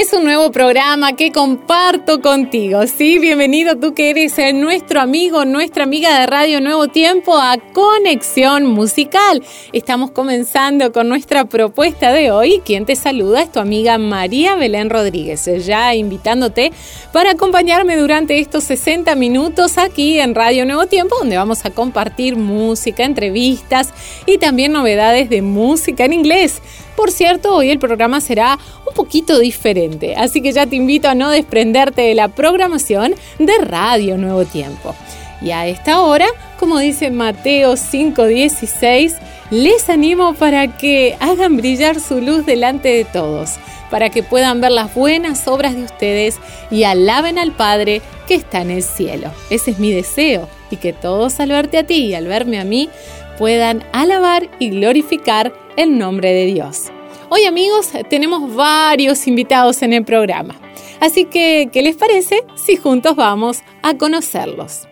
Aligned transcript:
Es 0.00 0.12
un 0.12 0.22
nuevo 0.22 0.52
programa 0.52 1.14
que 1.14 1.32
comparto 1.32 2.22
contigo, 2.22 2.86
¿sí? 2.86 3.18
Bienvenido 3.18 3.80
tú 3.80 3.94
que 3.94 4.10
eres 4.10 4.36
nuestro 4.54 5.00
amigo, 5.00 5.44
nuestra 5.44 5.82
amiga 5.82 6.20
de 6.20 6.26
Radio 6.28 6.60
Nuevo 6.60 6.86
Tiempo 6.86 7.36
a 7.36 7.56
Conexión 7.72 8.64
Musical. 8.64 9.42
Estamos 9.72 10.12
comenzando 10.12 10.92
con 10.92 11.08
nuestra 11.08 11.46
propuesta 11.46 12.12
de 12.12 12.30
hoy. 12.30 12.62
Quien 12.64 12.86
te 12.86 12.94
saluda 12.94 13.42
es 13.42 13.50
tu 13.50 13.58
amiga 13.58 13.98
María 13.98 14.54
Belén 14.54 14.88
Rodríguez, 14.88 15.50
ya 15.66 15.92
invitándote 15.96 16.70
para 17.12 17.32
acompañarme 17.32 17.96
durante 17.96 18.38
estos 18.38 18.62
60 18.62 19.16
minutos 19.16 19.78
aquí 19.78 20.20
en 20.20 20.36
Radio 20.36 20.64
Nuevo 20.64 20.86
Tiempo, 20.86 21.16
donde 21.18 21.38
vamos 21.38 21.64
a 21.64 21.70
compartir 21.70 22.36
música, 22.36 23.02
entrevistas 23.02 23.92
y 24.26 24.38
también 24.38 24.70
novedades 24.70 25.28
de 25.28 25.42
música 25.42 26.04
en 26.04 26.12
inglés. 26.12 26.62
Por 26.98 27.12
cierto, 27.12 27.54
hoy 27.54 27.70
el 27.70 27.78
programa 27.78 28.20
será 28.20 28.58
un 28.84 28.92
poquito 28.92 29.38
diferente, 29.38 30.16
así 30.16 30.42
que 30.42 30.50
ya 30.50 30.66
te 30.66 30.74
invito 30.74 31.08
a 31.08 31.14
no 31.14 31.30
desprenderte 31.30 32.02
de 32.02 32.16
la 32.16 32.26
programación 32.26 33.14
de 33.38 33.56
Radio 33.58 34.18
Nuevo 34.18 34.44
Tiempo. 34.44 34.96
Y 35.40 35.52
a 35.52 35.68
esta 35.68 36.00
hora, 36.00 36.26
como 36.58 36.80
dice 36.80 37.12
Mateo 37.12 37.76
5:16, 37.76 39.14
les 39.52 39.88
animo 39.88 40.34
para 40.34 40.76
que 40.76 41.16
hagan 41.20 41.56
brillar 41.56 42.00
su 42.00 42.20
luz 42.20 42.44
delante 42.44 42.88
de 42.88 43.04
todos, 43.04 43.50
para 43.92 44.10
que 44.10 44.24
puedan 44.24 44.60
ver 44.60 44.72
las 44.72 44.92
buenas 44.92 45.46
obras 45.46 45.76
de 45.76 45.84
ustedes 45.84 46.40
y 46.68 46.82
alaben 46.82 47.38
al 47.38 47.52
Padre 47.52 48.02
que 48.26 48.34
está 48.34 48.60
en 48.60 48.72
el 48.72 48.82
cielo. 48.82 49.30
Ese 49.50 49.70
es 49.70 49.78
mi 49.78 49.92
deseo, 49.92 50.48
y 50.68 50.76
que 50.78 50.92
todos 50.92 51.38
al 51.38 51.50
verte 51.50 51.78
a 51.78 51.86
ti 51.86 52.06
y 52.06 52.14
al 52.14 52.26
verme 52.26 52.58
a 52.58 52.64
mí 52.64 52.90
puedan 53.38 53.84
alabar 53.92 54.48
y 54.58 54.70
glorificar 54.70 55.52
el 55.78 55.96
nombre 55.96 56.32
de 56.32 56.46
Dios. 56.46 56.90
Hoy 57.30 57.44
amigos 57.44 57.90
tenemos 58.10 58.54
varios 58.54 59.28
invitados 59.28 59.80
en 59.82 59.92
el 59.92 60.04
programa, 60.04 60.56
así 61.00 61.24
que 61.24 61.70
¿qué 61.72 61.82
les 61.82 61.94
parece 61.94 62.44
si 62.56 62.76
juntos 62.76 63.14
vamos 63.14 63.60
a 63.82 63.94
conocerlos? 63.96 64.88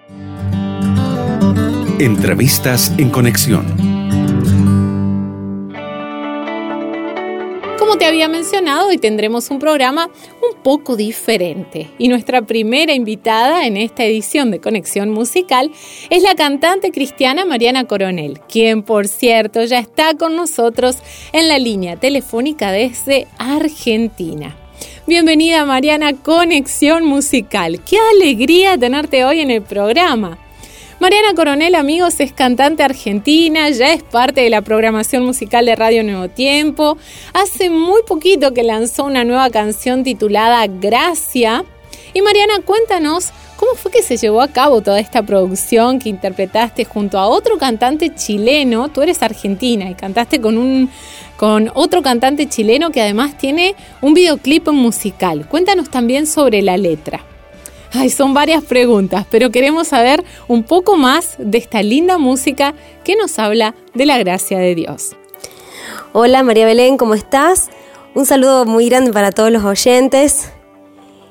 Entrevistas 1.98 2.92
en 2.98 3.11
conexión. 3.11 3.95
Como 7.79 7.99
te 7.99 8.07
había 8.07 8.27
mencionado, 8.27 8.89
hoy 8.89 8.97
tendremos 8.97 9.51
un 9.51 9.59
programa 9.59 10.09
un 10.41 10.63
poco 10.63 10.97
diferente. 10.97 11.89
Y 11.99 12.09
nuestra 12.09 12.41
primera 12.43 12.95
invitada 12.95 13.67
en 13.67 13.77
esta 13.77 14.03
edición 14.05 14.51
de 14.51 14.61
Conexión 14.61 15.11
Musical 15.11 15.71
es 16.09 16.23
la 16.23 16.35
cantante 16.35 16.91
cristiana 16.91 17.45
Mariana 17.45 17.85
Coronel, 17.85 18.41
quien 18.49 18.83
por 18.83 19.09
cierto 19.09 19.63
ya 19.65 19.79
está 19.79 20.15
con 20.15 20.37
nosotros 20.37 20.97
en 21.33 21.49
la 21.49 21.59
línea 21.59 21.97
telefónica 21.97 22.73
desde 22.73 23.27
Argentina. 23.37 24.57
Bienvenida 25.07 25.67
Mariana 25.67 26.15
Conexión 26.15 27.05
Musical. 27.05 27.83
Qué 27.85 27.99
alegría 28.15 28.79
tenerte 28.79 29.25
hoy 29.25 29.41
en 29.41 29.51
el 29.51 29.63
programa. 29.63 30.39
Mariana 30.98 31.34
Coronel, 31.34 31.75
amigos, 31.75 32.20
es 32.20 32.33
cantante 32.33 32.83
argentina, 32.83 33.69
ya 33.69 33.92
es 33.92 34.02
parte 34.02 34.41
de 34.41 34.48
la 34.48 34.62
programación 34.62 35.27
musical 35.27 35.66
de 35.66 35.77
Radio 35.77 36.02
Nuevo 36.02 36.28
Tiempo. 36.28 36.97
Hace 37.34 37.69
muy 37.69 38.00
poquito 38.08 38.55
que 38.55 38.62
lanzó 38.62 39.05
una 39.05 39.23
nueva 39.23 39.51
canción 39.51 40.05
titulada 40.05 40.67
Gracia. 40.67 41.67
Y 42.14 42.23
Mariana, 42.23 42.61
cuéntanos 42.64 43.30
cómo 43.56 43.74
fue 43.74 43.92
que 43.92 44.01
se 44.01 44.17
llevó 44.17 44.40
a 44.40 44.48
cabo 44.48 44.80
toda 44.80 44.98
esta 44.98 45.23
producción 45.23 45.98
que 45.98 46.08
interpretaste 46.08 46.86
junto 46.86 47.18
a 47.18 47.27
otro 47.27 47.58
cantante 47.58 48.14
chileno. 48.14 48.89
Tú 48.89 49.02
eres 49.02 49.23
argentina 49.23 49.90
y 49.90 49.95
cantaste 49.95 50.40
con 50.40 50.56
un 50.56 50.89
con 51.36 51.70
otro 51.74 52.01
cantante 52.01 52.48
chileno 52.48 52.90
que 52.90 53.02
además 53.02 53.36
tiene 53.36 53.74
un 54.01 54.14
videoclip 54.14 54.68
musical. 54.68 55.46
Cuéntanos 55.46 55.90
también 55.90 56.27
sobre 56.27 56.62
la 56.62 56.79
letra. 56.79 57.23
Ay, 57.98 58.11
son 58.11 58.34
varias 58.34 58.62
preguntas, 58.62 59.24
pero 59.30 59.51
queremos 59.51 59.89
saber 59.89 60.23
un 60.48 60.64
poco 60.64 60.98
más 60.98 61.36
de 61.39 61.57
esta 61.57 61.83
linda 61.83 62.18
música 62.18 62.74
que 63.05 63.17
nos 63.17 63.39
habla 63.39 63.74
de 63.95 64.05
la 64.05 64.18
gracia 64.18 64.58
de 64.58 64.74
Dios. 64.74 65.17
Hola 66.12 66.42
María 66.42 66.67
Belén, 66.67 66.98
¿cómo 66.98 67.14
estás? 67.14 67.70
Un 68.14 68.27
saludo 68.27 68.67
muy 68.67 68.90
grande 68.90 69.14
para 69.14 69.33
todos 69.33 69.51
los 69.51 69.64
oyentes. 69.64 70.51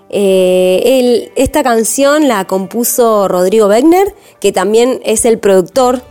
Eh, 0.10 1.30
esta 1.36 1.62
canción 1.62 2.28
la 2.28 2.46
compuso 2.46 3.28
Rodrigo 3.28 3.68
Wegner, 3.68 4.16
que 4.40 4.52
también 4.52 5.02
es 5.04 5.26
el 5.26 5.38
productor. 5.38 6.02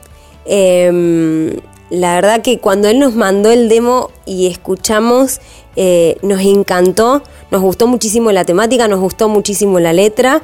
Em, 0.44 1.50
la 1.91 2.14
verdad 2.14 2.43
que 2.43 2.60
cuando 2.60 2.87
él 2.87 3.00
nos 3.00 3.16
mandó 3.16 3.50
el 3.50 3.69
demo 3.69 4.10
y 4.25 4.47
escuchamos, 4.47 5.41
eh, 5.77 6.17
nos 6.23 6.41
encantó, 6.41 7.23
nos 7.51 7.62
gustó 7.62 7.87
muchísimo 7.87 8.31
la 8.33 8.45
temática, 8.45 8.89
nos 8.89 9.01
gustó 9.01 9.29
muchísimo 9.29 9.81
la 9.81 9.93
letra. 9.93 10.43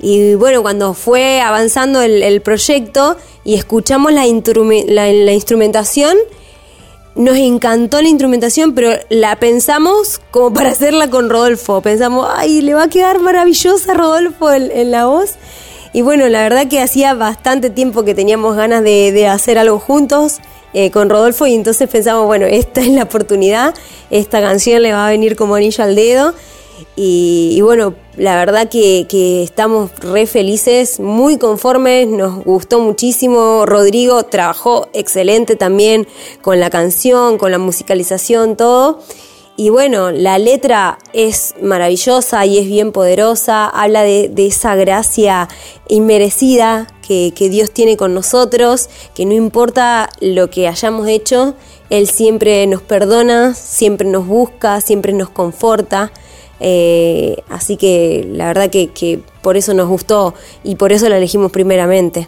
Y 0.00 0.34
bueno, 0.34 0.62
cuando 0.62 0.94
fue 0.94 1.40
avanzando 1.40 2.02
el, 2.02 2.40
proyecto 2.42 3.16
y 3.44 3.54
escuchamos 3.54 4.12
la, 4.12 4.24
la, 4.24 5.32
instrumentación, 5.32 6.16
nos 7.14 7.36
encantó 7.36 8.02
la 8.02 8.08
instrumentación, 8.08 8.74
pero 8.74 8.90
la 9.10 9.36
pensamos 9.36 10.20
como 10.30 10.52
para 10.52 10.70
hacerla 10.70 11.08
con 11.08 11.30
Rodolfo. 11.30 11.80
Pensamos, 11.82 12.28
ay, 12.34 12.62
le 12.62 12.74
va 12.74 12.84
a 12.84 12.88
quedar 12.88 13.20
maravillosa 13.20 13.94
Rodolfo 13.94 14.52
en, 14.52 14.90
la 14.90 15.06
voz. 15.06 15.34
Y 15.92 16.02
bueno, 16.02 16.28
la 16.28 16.42
verdad 16.42 16.68
que 16.68 16.80
hacía 16.80 17.14
bastante 17.14 17.70
tiempo 17.70 18.02
que 18.02 18.14
teníamos 18.14 18.56
ganas 18.56 18.82
de, 18.82 19.12
de 19.12 19.28
hacer 19.28 19.56
algo 19.58 19.78
juntos. 19.78 20.40
Eh, 20.74 20.90
con 20.90 21.10
Rodolfo 21.10 21.46
y 21.46 21.54
entonces 21.54 21.88
pensamos, 21.88 22.26
bueno, 22.26 22.46
esta 22.46 22.80
es 22.80 22.88
la 22.88 23.02
oportunidad, 23.02 23.74
esta 24.10 24.40
canción 24.40 24.82
le 24.82 24.92
va 24.92 25.06
a 25.06 25.10
venir 25.10 25.36
como 25.36 25.54
anillo 25.54 25.84
al 25.84 25.94
dedo. 25.94 26.34
Y, 26.96 27.60
bueno, 27.62 27.94
la 28.16 28.36
verdad 28.36 28.68
que, 28.68 29.06
que, 29.08 29.42
estamos 29.42 29.90
re 30.00 30.26
felices, 30.26 31.00
muy 31.00 31.38
conformes, 31.38 32.08
nos 32.08 32.44
gustó 32.44 32.80
muchísimo. 32.80 33.64
Rodrigo 33.64 34.24
trabajó 34.24 34.88
excelente 34.92 35.56
también 35.56 36.06
con 36.42 36.60
la 36.60 36.70
canción, 36.70 37.38
con 37.38 37.50
la 37.50 37.58
musicalización, 37.58 38.56
todo. 38.56 39.00
Y 39.56 39.68
bueno, 39.68 40.10
la 40.10 40.38
letra 40.38 40.98
es 41.12 41.54
maravillosa 41.60 42.46
y 42.46 42.58
es 42.58 42.66
bien 42.66 42.90
poderosa, 42.90 43.66
habla 43.66 44.02
de, 44.02 44.32
esa 44.38 44.74
gracia 44.76 45.48
inmerecida 45.88 46.86
que, 47.06 47.32
Dios 47.36 47.70
tiene 47.70 47.98
con 47.98 48.14
nosotros, 48.14 48.88
que 49.14 49.26
no 49.26 49.34
importa 49.34 50.08
lo 50.20 50.48
que 50.48 50.68
hayamos 50.68 51.06
hecho, 51.06 51.54
Él 51.90 52.08
siempre 52.08 52.66
nos 52.66 52.80
perdona, 52.80 53.54
siempre 53.54 54.08
nos 54.08 54.26
busca, 54.26 54.80
siempre 54.80 55.12
nos 55.12 55.28
conforta. 55.28 56.12
Eh, 56.58 57.42
así 57.50 57.76
que 57.76 58.26
la 58.32 58.46
verdad 58.46 58.70
que, 58.70 58.88
que 58.88 59.20
por 59.42 59.58
eso 59.58 59.74
nos 59.74 59.88
gustó 59.88 60.32
y 60.64 60.76
por 60.76 60.92
eso 60.92 61.10
la 61.10 61.18
elegimos 61.18 61.52
primeramente. 61.52 62.26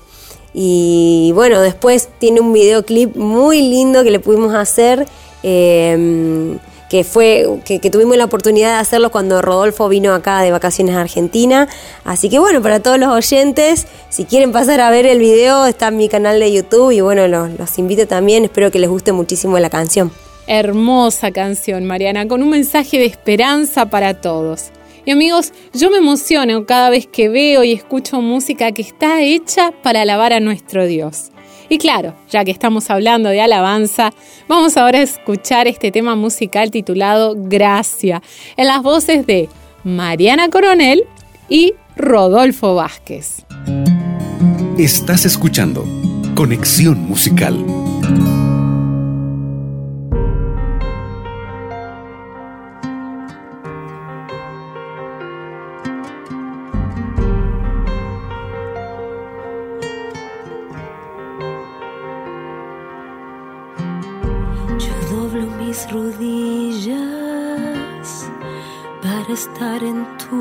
Y 0.53 1.33
bueno, 1.35 1.61
después 1.63 2.11
tiene 2.19 2.41
un 2.41 2.53
videoclip 2.53 3.17
muy 3.17 3.63
lindo 3.63 4.05
que 4.05 4.11
le 4.11 4.21
pudimos 4.21 4.55
hacer. 4.55 5.07
Eh, 5.43 6.59
que 6.95 7.03
fue 7.03 7.45
que, 7.65 7.81
tuvimos 7.91 8.17
la 8.17 8.27
oportunidad 8.27 8.75
de 8.75 8.79
hacerlo 8.79 9.11
cuando 9.11 9.43
Rodolfo 9.43 9.89
vino 9.89 10.15
acá 10.15 10.43
de 10.43 10.53
vacaciones 10.53 10.95
a 10.95 11.01
Argentina. 11.01 11.69
Así 12.05 12.29
que 12.29 12.39
bueno, 12.39 12.63
para 12.63 12.79
todos 12.79 13.01
los 13.01 13.09
oyentes, 13.09 13.89
si 14.11 14.25
quieren 14.27 14.53
pasar 14.53 14.81
a 14.81 14.91
ver 14.91 15.05
el 15.05 15.19
video, 15.19 15.67
está 15.67 15.89
en 15.89 15.97
mi 15.97 16.09
canal 16.09 16.39
de 16.39 16.53
YouTube 16.53 16.93
y 16.93 17.01
bueno, 17.01 17.27
los, 17.27 17.51
los 17.59 17.79
invito 17.81 18.07
también, 18.07 18.45
espero 18.45 18.71
que 18.71 18.79
les 18.79 18.89
guste 18.89 19.11
muchísimo 19.11 19.59
la 19.59 19.71
canción. 19.71 20.13
Hermosa 20.47 21.33
canción, 21.33 21.85
Mariana, 21.85 22.29
con 22.29 22.45
un 22.45 22.51
mensaje 22.51 22.97
de 22.99 23.07
esperanza 23.07 23.87
para 23.87 24.21
todos. 24.21 24.67
Y 25.05 25.11
amigos, 25.11 25.53
yo 25.73 25.91
me 25.91 25.97
emociono 25.97 26.65
cada 26.65 26.91
vez 26.91 27.09
que 27.09 27.29
veo 27.29 27.65
y 27.65 27.73
escucho 27.73 28.21
música 28.21 28.71
que 28.71 28.83
está 28.83 29.21
hecha 29.21 29.73
para 29.83 30.03
alabar 30.03 30.33
a 30.33 30.39
nuestro 30.39 30.87
Dios. 30.87 31.33
Y 31.69 31.79
claro, 31.79 32.15
ya 32.31 32.45
que 32.45 32.51
estamos 32.51 32.91
hablando 32.91 33.29
de 33.29 33.41
alabanza, 33.41 34.13
vamos 34.49 34.77
ahora 34.77 34.99
a 34.99 35.03
escuchar 35.03 35.67
este 35.67 35.91
tema 35.91 36.15
musical 36.17 36.71
titulado 36.71 37.35
Gracia, 37.37 38.23
en 38.57 38.67
las 38.67 38.83
voces 38.83 39.27
de 39.27 39.49
Mariana 39.83 40.49
Coronel 40.49 41.05
y 41.49 41.75
Rodolfo 41.97 42.75
Vázquez. 42.75 43.45
Estás 44.79 45.25
escuchando 45.25 45.85
Conexión 46.35 46.99
Musical. 47.01 47.65
estar 69.35 69.83
en 69.83 70.07
tu 70.17 70.41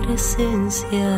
presencia. 0.00 1.10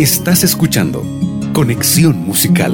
Estás 0.01 0.43
escuchando 0.43 1.03
Conexión 1.53 2.17
Musical. 2.25 2.73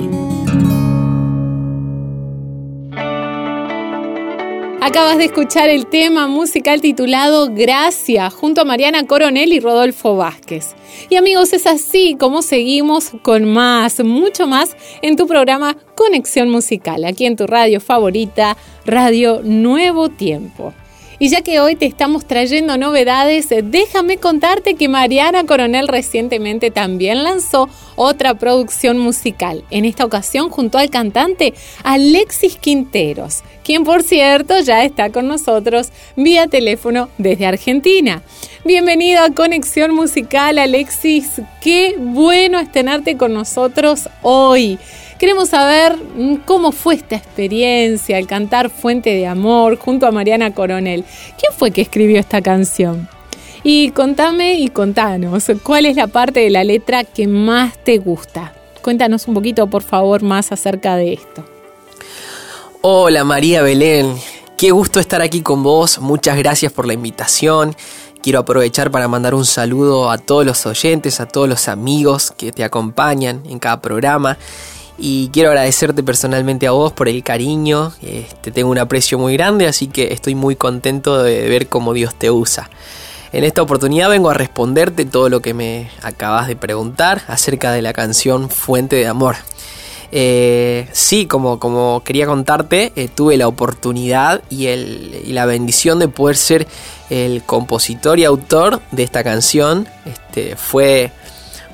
Acabas 4.80 5.18
de 5.18 5.26
escuchar 5.26 5.68
el 5.68 5.88
tema 5.88 6.28
musical 6.28 6.80
titulado 6.80 7.54
Gracia 7.54 8.30
junto 8.30 8.62
a 8.62 8.64
Mariana 8.64 9.06
Coronel 9.06 9.52
y 9.52 9.60
Rodolfo 9.60 10.16
Vázquez. 10.16 10.74
Y 11.10 11.18
amigos, 11.18 11.52
es 11.52 11.68
así 11.68 12.16
como 12.18 12.42
seguimos 12.42 13.12
con 13.24 13.44
más, 13.44 14.02
mucho 14.06 14.48
más 14.48 14.78
en 15.02 15.18
tu 15.18 15.28
programa 15.28 15.76
Conexión 15.96 16.50
Musical, 16.50 17.04
aquí 17.04 17.26
en 17.26 17.36
tu 17.36 17.46
radio 17.46 17.82
favorita, 17.82 18.56
Radio 18.86 19.42
Nuevo 19.44 20.08
Tiempo. 20.08 20.74
Y 21.20 21.30
ya 21.30 21.42
que 21.42 21.60
hoy 21.60 21.76
te 21.76 21.88
estamos 21.88 22.26
trayendo 22.26 22.78
novedades, 22.78 23.48
déjame 23.64 24.18
contarte 24.18 24.76
que 24.76 24.88
Mariana 24.88 25.46
Coronel 25.46 25.88
recientemente 25.88 26.70
también 26.70 27.24
lanzó 27.24 27.70
otra 27.96 28.36
producción 28.36 29.00
musical, 29.00 29.64
en 29.72 29.86
esta 29.86 30.06
ocasión 30.06 30.50
junto 30.52 30.78
al 30.78 30.92
cantante 30.92 31.56
Alexis 31.84 32.58
Quinteros, 32.58 33.42
quien 33.64 33.84
por 33.84 34.04
cierto 34.04 34.60
ya 34.60 34.84
está 34.84 35.12
con 35.12 35.28
nosotros 35.28 35.90
vía 36.16 36.46
teléfono 36.46 37.10
desde 37.18 37.48
Argentina. 37.48 38.22
Bienvenido 38.64 39.24
a 39.24 39.32
Conexión 39.32 39.96
Musical, 39.96 40.60
Alexis. 40.60 41.42
Qué 41.62 41.96
bueno 41.98 42.60
es 42.60 42.72
tenerte 42.72 43.18
con 43.18 43.34
nosotros 43.34 44.08
hoy. 44.22 44.78
Queremos 45.20 45.50
saber 45.50 45.98
mm, 45.98 46.36
cómo 46.46 46.72
fue 46.72 46.94
esta 46.94 47.16
experiencia 47.16 48.18
al 48.18 48.28
cantar 48.28 48.70
Fuente 48.70 49.10
de 49.10 49.26
Amor 49.26 49.78
junto 49.78 50.06
a 50.06 50.12
Mariana 50.12 50.54
Coronel. 50.54 51.04
¿Quién 51.40 51.52
fue 51.58 51.72
que 51.72 51.82
escribió 51.82 52.20
esta 52.20 52.42
canción? 52.42 53.10
Y 53.64 53.90
contame 53.92 54.60
y 54.60 54.68
contanos, 54.70 55.46
¿cuál 55.64 55.88
es 55.88 55.96
la 55.96 56.06
parte 56.08 56.42
de 56.42 56.52
la 56.52 56.64
letra 56.64 57.04
que 57.04 57.28
más 57.28 57.84
te 57.84 57.98
gusta? 57.98 58.54
Cuéntanos 58.84 59.28
un 59.28 59.34
poquito, 59.34 59.66
por 59.68 59.82
favor, 59.82 60.22
más 60.22 60.52
acerca 60.52 60.96
de 60.96 61.14
esto. 61.14 61.44
Hola 62.82 63.24
María 63.24 63.64
Belén, 63.64 64.16
qué 64.56 64.70
gusto 64.70 65.00
estar 65.00 65.24
aquí 65.24 65.42
con 65.42 65.64
vos, 65.64 66.00
muchas 66.00 66.38
gracias 66.38 66.72
por 66.72 66.86
la 66.86 66.94
invitación. 66.94 67.76
Quiero 68.22 68.40
aprovechar 68.40 68.92
para 68.92 69.08
mandar 69.08 69.34
un 69.34 69.46
saludo 69.46 70.12
a 70.12 70.20
todos 70.20 70.46
los 70.46 70.66
oyentes, 70.68 71.20
a 71.20 71.28
todos 71.28 71.50
los 71.50 71.68
amigos 71.68 72.32
que 72.32 72.52
te 72.52 72.64
acompañan 72.64 73.42
en 73.50 73.58
cada 73.58 73.82
programa 73.82 74.38
y 74.98 75.30
quiero 75.30 75.50
agradecerte 75.50 76.01
personalmente 76.04 76.68
a 76.68 76.72
vos 76.72 76.92
por 76.92 77.08
el 77.08 77.24
cariño, 77.24 77.94
este, 78.01 78.51
tengo 78.51 78.72
un 78.72 78.80
aprecio 78.80 79.20
muy 79.20 79.34
grande, 79.34 79.68
así 79.68 79.88
que 79.88 80.13
estoy 80.13 80.36
muy 80.36 80.56
contento 80.56 81.22
de 81.22 81.48
ver 81.48 81.68
cómo 81.68 81.94
Dios 81.94 82.16
te 82.16 82.32
usa. 82.32 82.70
En 83.32 83.44
esta 83.44 83.62
oportunidad 83.62 84.10
vengo 84.10 84.30
a 84.30 84.34
responderte 84.34 85.06
todo 85.06 85.30
lo 85.30 85.42
que 85.42 85.54
me 85.54 85.92
acabas 86.01 86.48
de 86.48 86.56
preguntar 86.56 87.22
acerca 87.27 87.72
de 87.72 87.82
la 87.82 87.94
canción 87.94 88.50
Fuente 88.50 88.96
de 88.96 89.08
Amor. 89.08 89.36
Eh, 90.12 90.88
sí, 90.94 91.25
como, 91.25 91.60
como 91.60 92.01
quería 92.04 92.25
contarte, 92.25 92.94
eh, 92.96 93.10
tuve 93.13 93.36
la 93.36 93.48
oportunidad 93.48 94.42
y, 94.50 94.68
el, 94.68 95.22
y, 95.25 95.34
la 95.34 95.46
bendición 95.46 96.00
de 96.00 96.08
poder 96.08 96.38
ser 96.38 96.68
el 97.10 97.44
compositor 97.44 98.18
y 98.18 98.24
autor 98.24 98.82
de 98.92 99.04
esta 99.04 99.24
canción. 99.24 99.88
Este, 100.06 100.56
fue, 100.56 101.12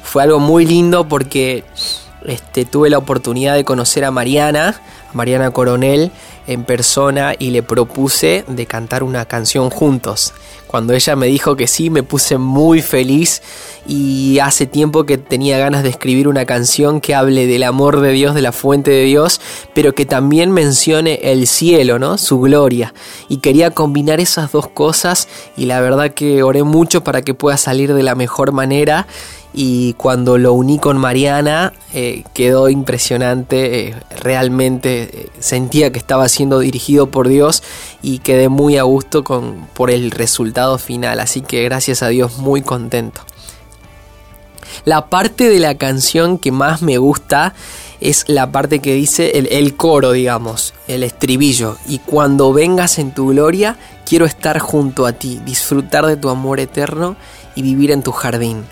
fue 0.02 0.24
algo 0.24 0.40
muy 0.40 0.66
lindo 0.66 1.08
porque 1.08 1.64
este, 2.26 2.66
tuve 2.66 2.90
la 2.90 2.98
oportunidad 2.98 3.56
de 3.56 3.64
conocer 3.64 4.06
a 4.06 4.12
Mariana, 4.12 4.80
Mariana 5.14 5.52
Coronel, 5.52 6.12
en 6.48 6.64
persona 6.64 7.34
y 7.38 7.52
le 7.52 7.64
propuse 7.64 8.44
de 8.48 8.66
cantar 8.66 9.04
una 9.04 9.26
canción 9.26 9.70
juntos. 9.70 10.34
Cuando 10.74 10.94
ella 10.94 11.16
me 11.16 11.28
dijo 11.28 11.56
que 11.56 11.68
sí, 11.68 11.92
me 11.92 12.02
puse 12.02 12.40
muy 12.40 12.82
feliz 12.82 13.44
y 13.88 14.40
hace 14.40 14.66
tiempo 14.66 15.04
que 15.06 15.20
tenía 15.20 15.60
ganas 15.60 15.84
de 15.84 15.90
escribir 15.90 16.28
una 16.28 16.46
canción 16.46 17.00
que 17.00 17.14
hable 17.14 17.46
del 17.46 17.62
amor 17.62 18.02
de 18.02 18.12
Dios, 18.12 18.34
de 18.34 18.42
la 18.42 18.52
fuente 18.52 18.90
de 18.90 19.04
Dios, 19.04 19.40
pero 19.76 19.94
que 19.94 20.08
también 20.08 20.52
mencione 20.52 21.20
el 21.22 21.46
cielo, 21.46 22.00
¿no? 22.00 22.18
Su 22.18 22.40
gloria. 22.40 22.94
Y 23.30 23.38
quería 23.38 23.70
combinar 23.70 24.20
esas 24.20 24.52
dos 24.52 24.68
cosas 24.68 25.28
y 25.56 25.66
la 25.66 25.80
verdad 25.80 26.12
que 26.12 26.42
oré 26.42 26.64
mucho 26.64 27.04
para 27.04 27.22
que 27.22 27.36
pueda 27.36 27.58
salir 27.58 27.94
de 27.94 28.02
la 28.02 28.16
mejor 28.16 28.52
manera 28.52 29.06
y 29.54 29.94
cuando 29.94 30.40
lo 30.40 30.54
uní 30.54 30.80
con 30.80 30.98
Mariana 30.98 31.74
eh, 31.94 32.24
quedó 32.34 32.70
impresionante, 32.70 33.90
eh, 33.90 33.96
realmente 34.20 35.03
eh, 35.04 35.28
sentía 35.40 35.92
que 35.92 36.00
estaba 36.00 36.28
siendo 36.30 36.60
dirigido 36.60 37.08
por 37.08 37.28
Dios 37.28 37.64
y 38.02 38.20
quedé 38.20 38.50
muy 38.50 38.78
a 38.78 38.84
gusto 38.84 39.24
con, 39.24 39.68
por 39.74 39.92
el 39.92 40.12
resultado 40.12 40.78
final, 40.78 41.20
así 41.20 41.42
que 41.42 41.64
gracias 41.64 42.04
a 42.04 42.10
Dios 42.10 42.38
muy 42.38 42.62
contento. 42.62 43.22
La 44.86 45.08
parte 45.08 45.50
de 45.50 45.60
la 45.60 45.78
canción 45.78 46.38
que 46.38 46.52
más 46.52 46.82
me 46.82 46.98
gusta 46.98 47.54
es 48.02 48.26
la 48.28 48.52
parte 48.52 48.80
que 48.80 48.94
dice 48.94 49.38
el, 49.38 49.48
el 49.48 49.76
coro, 49.78 50.12
digamos, 50.12 50.74
el 50.88 51.04
estribillo, 51.04 51.78
y 51.88 52.00
cuando 52.00 52.52
vengas 52.52 53.00
en 53.00 53.14
tu 53.14 53.30
gloria, 53.30 53.78
quiero 54.06 54.26
estar 54.26 54.60
junto 54.60 55.06
a 55.06 55.14
ti, 55.14 55.40
disfrutar 55.46 56.06
de 56.06 56.18
tu 56.18 56.30
amor 56.30 56.60
eterno 56.60 57.16
y 57.56 57.62
vivir 57.62 57.92
en 57.92 58.04
tu 58.04 58.12
jardín. 58.12 58.66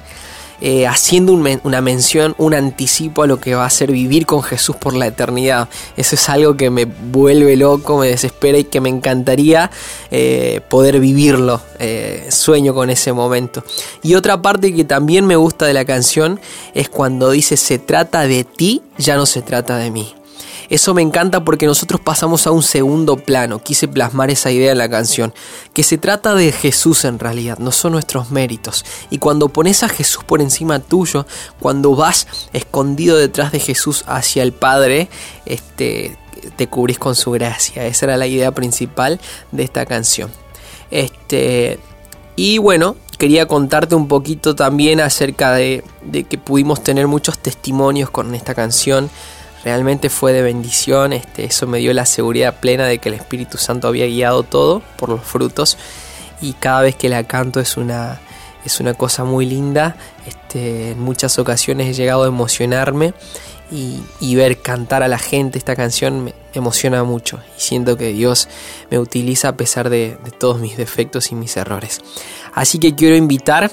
Eh, 0.62 0.86
haciendo 0.86 1.34
una 1.34 1.82
mención, 1.82 2.36
un 2.38 2.54
anticipo 2.54 3.24
a 3.24 3.28
lo 3.28 3.40
que 3.40 3.56
va 3.56 3.66
a 3.66 3.70
ser 3.70 3.92
vivir 3.92 4.28
con 4.28 4.44
Jesús 4.44 4.76
por 4.76 4.94
la 4.94 5.08
eternidad. 5.08 5.70
Eso 5.98 6.16
es 6.16 6.30
algo 6.30 6.56
que 6.56 6.70
me 6.70 6.86
vuelve 6.86 7.58
loco, 7.58 7.98
me 7.98 8.08
desespera 8.08 8.60
y 8.60 8.66
que 8.66 8.80
me 8.80 8.90
encantaría 8.90 9.72
eh, 10.12 10.62
poder 10.70 11.00
vivirlo. 11.00 11.62
Eh, 11.80 12.28
sueño 12.30 12.76
con 12.76 12.92
ese 12.92 13.12
momento. 13.12 13.64
Y 14.04 14.14
otra 14.14 14.42
parte 14.42 14.74
que 14.74 14.84
también 14.84 15.26
me 15.26 15.36
gusta 15.36 15.66
de 15.66 15.74
la 15.74 15.86
canción 15.86 16.40
es 16.76 16.90
cuando 16.90 17.32
dice 17.32 17.58
se 17.58 17.80
trata 17.80 18.28
de 18.28 18.44
ti, 18.44 18.84
ya 18.98 19.16
no 19.16 19.26
se 19.26 19.42
trata 19.42 19.78
de 19.78 19.90
mí. 19.90 20.14
Eso 20.72 20.94
me 20.94 21.02
encanta 21.02 21.44
porque 21.44 21.66
nosotros 21.66 22.00
pasamos 22.00 22.48
a 22.48 22.52
un 22.52 22.64
segundo 22.64 23.18
plano. 23.18 23.62
Quise 23.62 23.90
plasmar 23.90 24.32
esa 24.32 24.52
idea 24.52 24.72
en 24.72 24.78
la 24.78 24.90
canción. 24.90 25.34
Que 25.74 25.84
se 25.84 25.98
trata 25.98 26.34
de 26.34 26.54
Jesús 26.54 27.04
en 27.04 27.20
realidad, 27.20 27.58
no 27.58 27.74
son 27.74 27.92
nuestros 27.92 28.32
méritos. 28.32 28.86
Y 29.10 29.18
cuando 29.18 29.50
pones 29.50 29.84
a 29.84 29.90
Jesús 29.90 30.24
por 30.24 30.40
encima 30.40 30.80
tuyo, 30.80 31.26
cuando 31.60 31.94
vas 31.94 32.26
escondido 32.54 33.18
detrás 33.18 33.52
de 33.52 33.60
Jesús 33.60 34.06
hacia 34.08 34.44
el 34.44 34.54
Padre, 34.54 35.10
este, 35.46 36.18
te 36.56 36.68
cubrís 36.68 37.00
con 37.00 37.16
su 37.16 37.32
gracia. 37.32 37.86
Esa 37.86 38.06
era 38.06 38.16
la 38.16 38.28
idea 38.28 38.54
principal 38.54 39.20
de 39.52 39.64
esta 39.64 39.86
canción. 39.86 40.32
Este, 40.90 41.80
y 42.38 42.60
bueno, 42.60 42.96
quería 43.18 43.46
contarte 43.46 43.94
un 43.96 44.08
poquito 44.08 44.56
también 44.56 45.02
acerca 45.02 45.52
de, 45.52 45.84
de 46.02 46.24
que 46.24 46.38
pudimos 46.38 46.82
tener 46.82 47.08
muchos 47.08 47.38
testimonios 47.40 48.10
con 48.10 48.34
esta 48.36 48.56
canción 48.56 49.10
realmente 49.64 50.10
fue 50.10 50.34
de 50.34 50.42
bendición, 50.42 51.14
este, 51.14 51.46
eso 51.46 51.68
me 51.68 51.80
dio 51.80 51.94
la 51.94 52.06
seguridad 52.06 52.60
plena 52.60 52.86
de 52.86 53.00
que 53.00 53.10
el 53.10 53.16
Espíritu 53.16 53.58
Santo 53.58 53.88
había 53.88 54.06
guiado 54.08 54.44
todo 54.44 54.82
por 54.98 55.10
los 55.10 55.22
frutos. 55.22 55.78
Y 56.42 56.54
cada 56.54 56.82
vez 56.82 56.96
que 56.96 57.10
la 57.10 57.24
canto 57.24 57.60
es 57.60 57.78
una, 57.78 58.20
es 58.66 58.80
una 58.80 58.94
cosa 58.94 59.24
muy 59.24 59.46
linda, 59.46 59.96
este, 60.26 60.92
en 60.92 61.00
muchas 61.00 61.38
ocasiones 61.40 61.88
he 61.88 61.94
llegado 61.94 62.24
a 62.24 62.28
emocionarme 62.28 63.14
y, 63.72 64.36
ver 64.36 64.62
cantar 64.62 65.02
a 65.02 65.08
la 65.08 65.18
gente 65.18 65.58
esta 65.58 65.76
canción 65.76 66.26
me 66.26 66.34
emociona 66.54 67.04
mucho. 67.04 67.40
Y 67.58 67.62
siento 67.62 67.96
que 67.96 68.12
Dios 68.12 68.50
me 68.90 69.00
utiliza 69.00 69.50
a 69.50 69.58
pesar 69.58 69.90
de, 69.90 70.18
de 70.24 70.32
todos 70.32 70.60
mis 70.60 70.76
defectos 70.76 71.32
y 71.32 71.36
mis 71.36 71.56
errores. 71.56 72.02
Así 72.54 72.80
que 72.80 72.96
quiero 72.96 73.16
invitar 73.16 73.72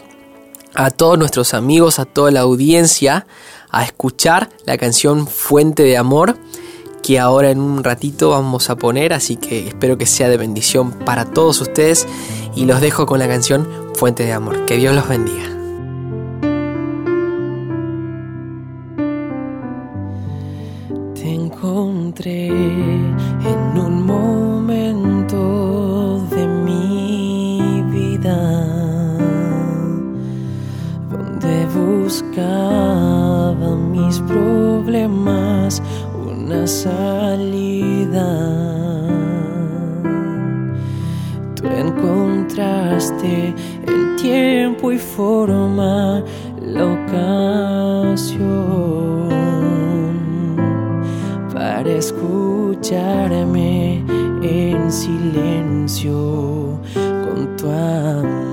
a 0.75 0.90
todos 0.90 1.18
nuestros 1.18 1.54
amigos, 1.54 1.99
a 1.99 2.04
toda 2.04 2.30
la 2.30 2.40
audiencia, 2.40 3.26
a 3.70 3.84
escuchar 3.84 4.48
la 4.66 4.78
canción 4.78 5.26
Fuente 5.26 5.82
de 5.82 5.96
Amor 5.96 6.38
que 7.02 7.18
ahora 7.18 7.50
en 7.50 7.60
un 7.60 7.82
ratito 7.84 8.30
vamos 8.30 8.68
a 8.70 8.76
poner, 8.76 9.12
así 9.14 9.37
que 9.37 9.68
espero 9.68 9.96
que 9.96 10.04
sea 10.04 10.28
de 10.28 10.37
bendición 10.37 10.92
para 10.92 11.25
todos 11.25 11.60
ustedes 11.60 12.06
y 12.54 12.66
los 12.66 12.80
dejo 12.80 13.06
con 13.06 13.18
la 13.18 13.26
canción 13.26 13.66
Fuente 13.94 14.25
de 14.25 14.32
Amor. 14.32 14.66
Que 14.66 14.76
Dios 14.76 14.94
los 14.94 15.08
bendiga. 15.08 15.44
Te 21.14 21.32
encontré 21.32 22.48
en 22.48 23.78
un 23.78 24.04
momento 24.04 25.38
de 26.30 26.46
mi 26.46 27.82
vida 27.90 28.37
donde 31.10 31.66
buscaba 31.66 32.98
mis 34.09 34.21
problemas 34.21 35.83
una 36.27 36.67
salida. 36.67 38.31
Tú 41.55 41.67
encontraste 41.67 43.55
en 43.87 44.17
tiempo 44.17 44.93
y 44.93 44.99
forma 44.99 46.23
la 46.62 46.85
ocasión 46.97 47.69
para 51.53 51.91
escucharme 51.91 53.27
en 54.43 54.91
silencio 54.91 56.81
con 56.95 57.57
tu 57.59 57.69
amor. 57.69 58.48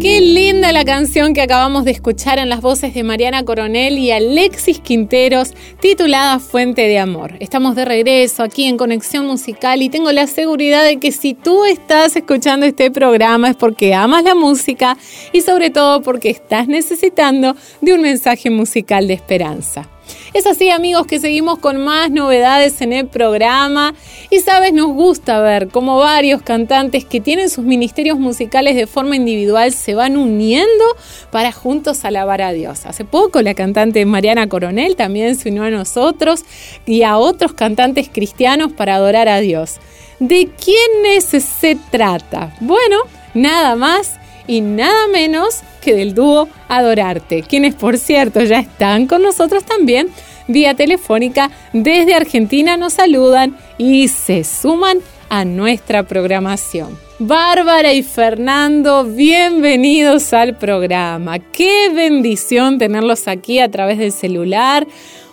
Qué 0.00 0.20
linda 0.20 0.70
la 0.72 0.84
canción 0.84 1.34
que 1.34 1.40
acabamos 1.40 1.84
de 1.84 1.90
escuchar 1.90 2.38
en 2.38 2.48
las 2.48 2.60
voces 2.60 2.94
de 2.94 3.02
Mariana 3.02 3.44
Coronel 3.44 3.98
y 3.98 4.12
Alexis 4.12 4.78
Quinteros, 4.78 5.54
titulada 5.80 6.38
Fuente 6.38 6.82
de 6.82 6.98
Amor. 6.98 7.34
Estamos 7.40 7.74
de 7.74 7.84
regreso 7.84 8.42
aquí 8.42 8.66
en 8.66 8.76
Conexión 8.76 9.26
Musical 9.26 9.82
y 9.82 9.88
tengo 9.88 10.12
la 10.12 10.26
seguridad 10.26 10.84
de 10.84 10.98
que 10.98 11.10
si 11.10 11.34
tú 11.34 11.64
estás 11.64 12.14
escuchando 12.14 12.66
este 12.66 12.90
programa 12.90 13.50
es 13.50 13.56
porque 13.56 13.94
amas 13.94 14.22
la 14.22 14.34
música 14.34 14.96
y 15.32 15.40
sobre 15.40 15.70
todo 15.70 16.02
porque 16.02 16.30
estás 16.30 16.68
necesitando 16.68 17.56
de 17.80 17.94
un 17.94 18.02
mensaje 18.02 18.50
musical 18.50 19.08
de 19.08 19.14
esperanza. 19.14 19.88
Es 20.36 20.46
así 20.46 20.68
amigos 20.68 21.06
que 21.06 21.18
seguimos 21.18 21.60
con 21.60 21.82
más 21.82 22.10
novedades 22.10 22.82
en 22.82 22.92
el 22.92 23.06
programa 23.06 23.94
y 24.28 24.40
sabes, 24.40 24.74
nos 24.74 24.88
gusta 24.88 25.40
ver 25.40 25.68
cómo 25.68 25.96
varios 25.96 26.42
cantantes 26.42 27.06
que 27.06 27.22
tienen 27.22 27.48
sus 27.48 27.64
ministerios 27.64 28.18
musicales 28.18 28.76
de 28.76 28.86
forma 28.86 29.16
individual 29.16 29.72
se 29.72 29.94
van 29.94 30.18
uniendo 30.18 30.84
para 31.30 31.52
juntos 31.52 32.04
alabar 32.04 32.42
a 32.42 32.52
Dios. 32.52 32.84
Hace 32.84 33.06
poco 33.06 33.40
la 33.40 33.54
cantante 33.54 34.04
Mariana 34.04 34.46
Coronel 34.46 34.94
también 34.94 35.36
se 35.36 35.48
unió 35.48 35.62
a 35.62 35.70
nosotros 35.70 36.44
y 36.84 37.02
a 37.02 37.16
otros 37.16 37.54
cantantes 37.54 38.10
cristianos 38.12 38.74
para 38.74 38.96
adorar 38.96 39.30
a 39.30 39.40
Dios. 39.40 39.76
¿De 40.20 40.50
quiénes 40.62 41.24
se 41.24 41.78
trata? 41.90 42.54
Bueno, 42.60 42.98
nada 43.32 43.74
más 43.74 44.12
y 44.46 44.60
nada 44.60 45.08
menos 45.12 45.60
que 45.80 45.94
del 45.94 46.14
dúo 46.14 46.48
Adorarte, 46.68 47.42
quienes 47.42 47.74
por 47.74 47.98
cierto 47.98 48.42
ya 48.42 48.58
están 48.58 49.06
con 49.06 49.22
nosotros 49.22 49.64
también 49.64 50.08
vía 50.48 50.74
telefónica 50.74 51.50
desde 51.72 52.14
Argentina 52.14 52.76
nos 52.76 52.94
saludan 52.94 53.56
y 53.78 54.08
se 54.08 54.44
suman 54.44 54.98
a 55.28 55.44
nuestra 55.44 56.04
programación. 56.04 56.98
Bárbara 57.18 57.94
y 57.94 58.02
Fernando, 58.02 59.04
bienvenidos 59.04 60.32
al 60.32 60.56
programa. 60.56 61.38
Qué 61.38 61.88
bendición 61.88 62.78
tenerlos 62.78 63.26
aquí 63.26 63.58
a 63.58 63.70
través 63.70 63.98
del 63.98 64.12
celular. 64.12 64.86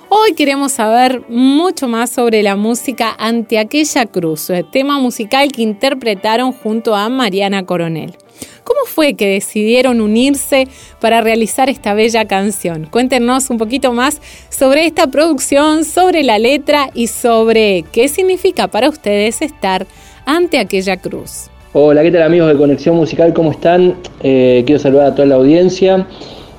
Hoy 0.08 0.34
queremos 0.34 0.74
saber 0.74 1.24
mucho 1.28 1.88
más 1.88 2.12
sobre 2.12 2.44
la 2.44 2.56
música 2.56 3.16
Ante 3.18 3.60
aquella 3.60 4.06
cruz, 4.06 4.50
el 4.50 4.70
tema 4.70 5.00
musical 5.00 5.52
que 5.52 5.64
interpretaron 5.64 6.54
junto 6.54 6.96
a 6.96 7.10
Mariana 7.10 7.66
Coronel. 7.66 8.16
¿Cómo 8.64 8.80
fue 8.86 9.16
que 9.16 9.28
decidieron 9.28 10.00
unirse 10.00 10.68
para 11.02 11.22
realizar 11.22 11.70
esta 11.70 11.94
bella 11.94 12.26
canción? 12.26 12.88
Cuéntenos 12.90 13.50
un 13.50 13.58
poquito 13.58 13.92
más 13.92 14.22
sobre 14.50 14.86
esta 14.86 15.08
producción, 15.08 15.84
sobre 15.84 16.24
la 16.24 16.40
letra 16.40 16.90
y 16.94 17.08
sobre 17.08 17.84
qué 17.92 18.08
significa 18.08 18.68
para 18.70 18.90
ustedes 18.90 19.42
estar 19.42 19.86
ante 20.26 20.60
aquella 20.60 20.96
cruz. 20.98 21.50
Hola, 21.74 22.04
¿qué 22.04 22.12
tal 22.12 22.22
amigos 22.22 22.48
de 22.50 22.56
Conexión 22.56 22.96
Musical? 22.96 23.34
¿Cómo 23.34 23.52
están? 23.52 23.96
Eh, 24.22 24.64
quiero 24.66 24.80
saludar 24.80 25.08
a 25.08 25.16
toda 25.16 25.28
la 25.28 25.36
audiencia. 25.36 26.08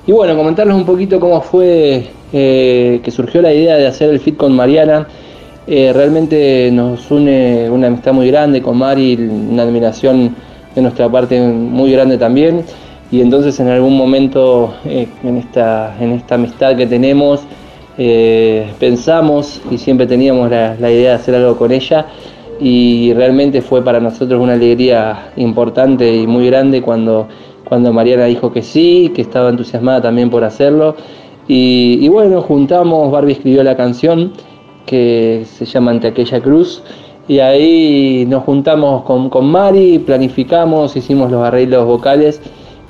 Y 0.07 0.13
bueno, 0.13 0.37
comentarles 0.37 0.77
un 0.77 0.85
poquito 0.85 1.19
cómo 1.19 1.41
fue 1.41 2.09
eh, 2.33 3.01
que 3.03 3.11
surgió 3.11 3.41
la 3.41 3.55
idea 3.55 3.77
de 3.77 3.87
hacer 3.87 4.11
el 4.11 4.21
fit 4.21 4.37
con 4.37 4.55
Mariana. 4.55 5.09
Eh, 5.67 5.93
realmente 5.95 6.69
nos 6.71 7.11
une 7.11 7.71
una 7.71 7.87
amistad 7.87 8.13
muy 8.13 8.27
grande 8.27 8.61
con 8.61 8.77
Mari, 8.77 9.15
una 9.15 9.63
admiración 9.63 10.35
de 10.75 10.83
nuestra 10.83 11.09
parte 11.09 11.41
muy 11.41 11.93
grande 11.93 12.19
también. 12.19 12.65
Y 13.11 13.21
entonces 13.21 13.59
en 13.61 13.69
algún 13.69 13.97
momento 13.97 14.75
en, 14.85 15.37
esta, 15.37 15.95
en 16.01 16.13
esta 16.13 16.35
amistad 16.35 16.77
que 16.77 16.87
tenemos, 16.87 17.43
pensamos 18.81 19.61
y 19.71 19.79
siempre 19.79 20.07
teníamos 20.07 20.51
la, 20.51 20.75
la 20.81 20.91
idea 20.91 21.11
de 21.11 21.17
hacer 21.17 21.35
algo 21.37 21.57
con 21.57 21.71
ella 21.71 22.07
y 22.61 23.13
realmente 23.15 23.63
fue 23.63 23.83
para 23.83 24.01
nosotros 24.01 24.41
una 24.41 24.55
alegría 24.55 25.33
importante 25.37 26.15
y 26.15 26.27
muy 26.27 26.47
grande 26.47 26.83
cuando, 26.83 27.29
cuando 27.65 27.93
Mariana 27.93 28.27
dijo 28.27 28.53
que 28.53 28.63
sí, 28.63 29.13
que 29.15 29.23
estaba 29.23 29.51
entusiasmada 29.51 30.03
también 30.03 30.31
por 30.31 30.45
hacerlo. 30.45 30.97
Y, 31.47 32.09
bueno, 32.09 32.41
juntamos, 32.41 33.11
Barbie 33.13 33.33
escribió 33.33 33.63
la 33.63 33.77
canción 33.77 34.33
que 34.87 35.45
se 35.47 35.67
llama 35.67 35.91
Ante 35.91 36.09
aquella 36.09 36.41
cruz 36.41 36.83
y 37.27 37.39
ahí 37.39 38.27
nos 38.29 38.45
juntamos 38.45 39.05
con, 39.05 39.31
con 39.31 39.47
Mari, 39.47 39.99
planificamos, 39.99 40.97
hicimos 40.97 41.31
los 41.31 41.45
arreglos 41.45 41.87
vocales 41.87 42.41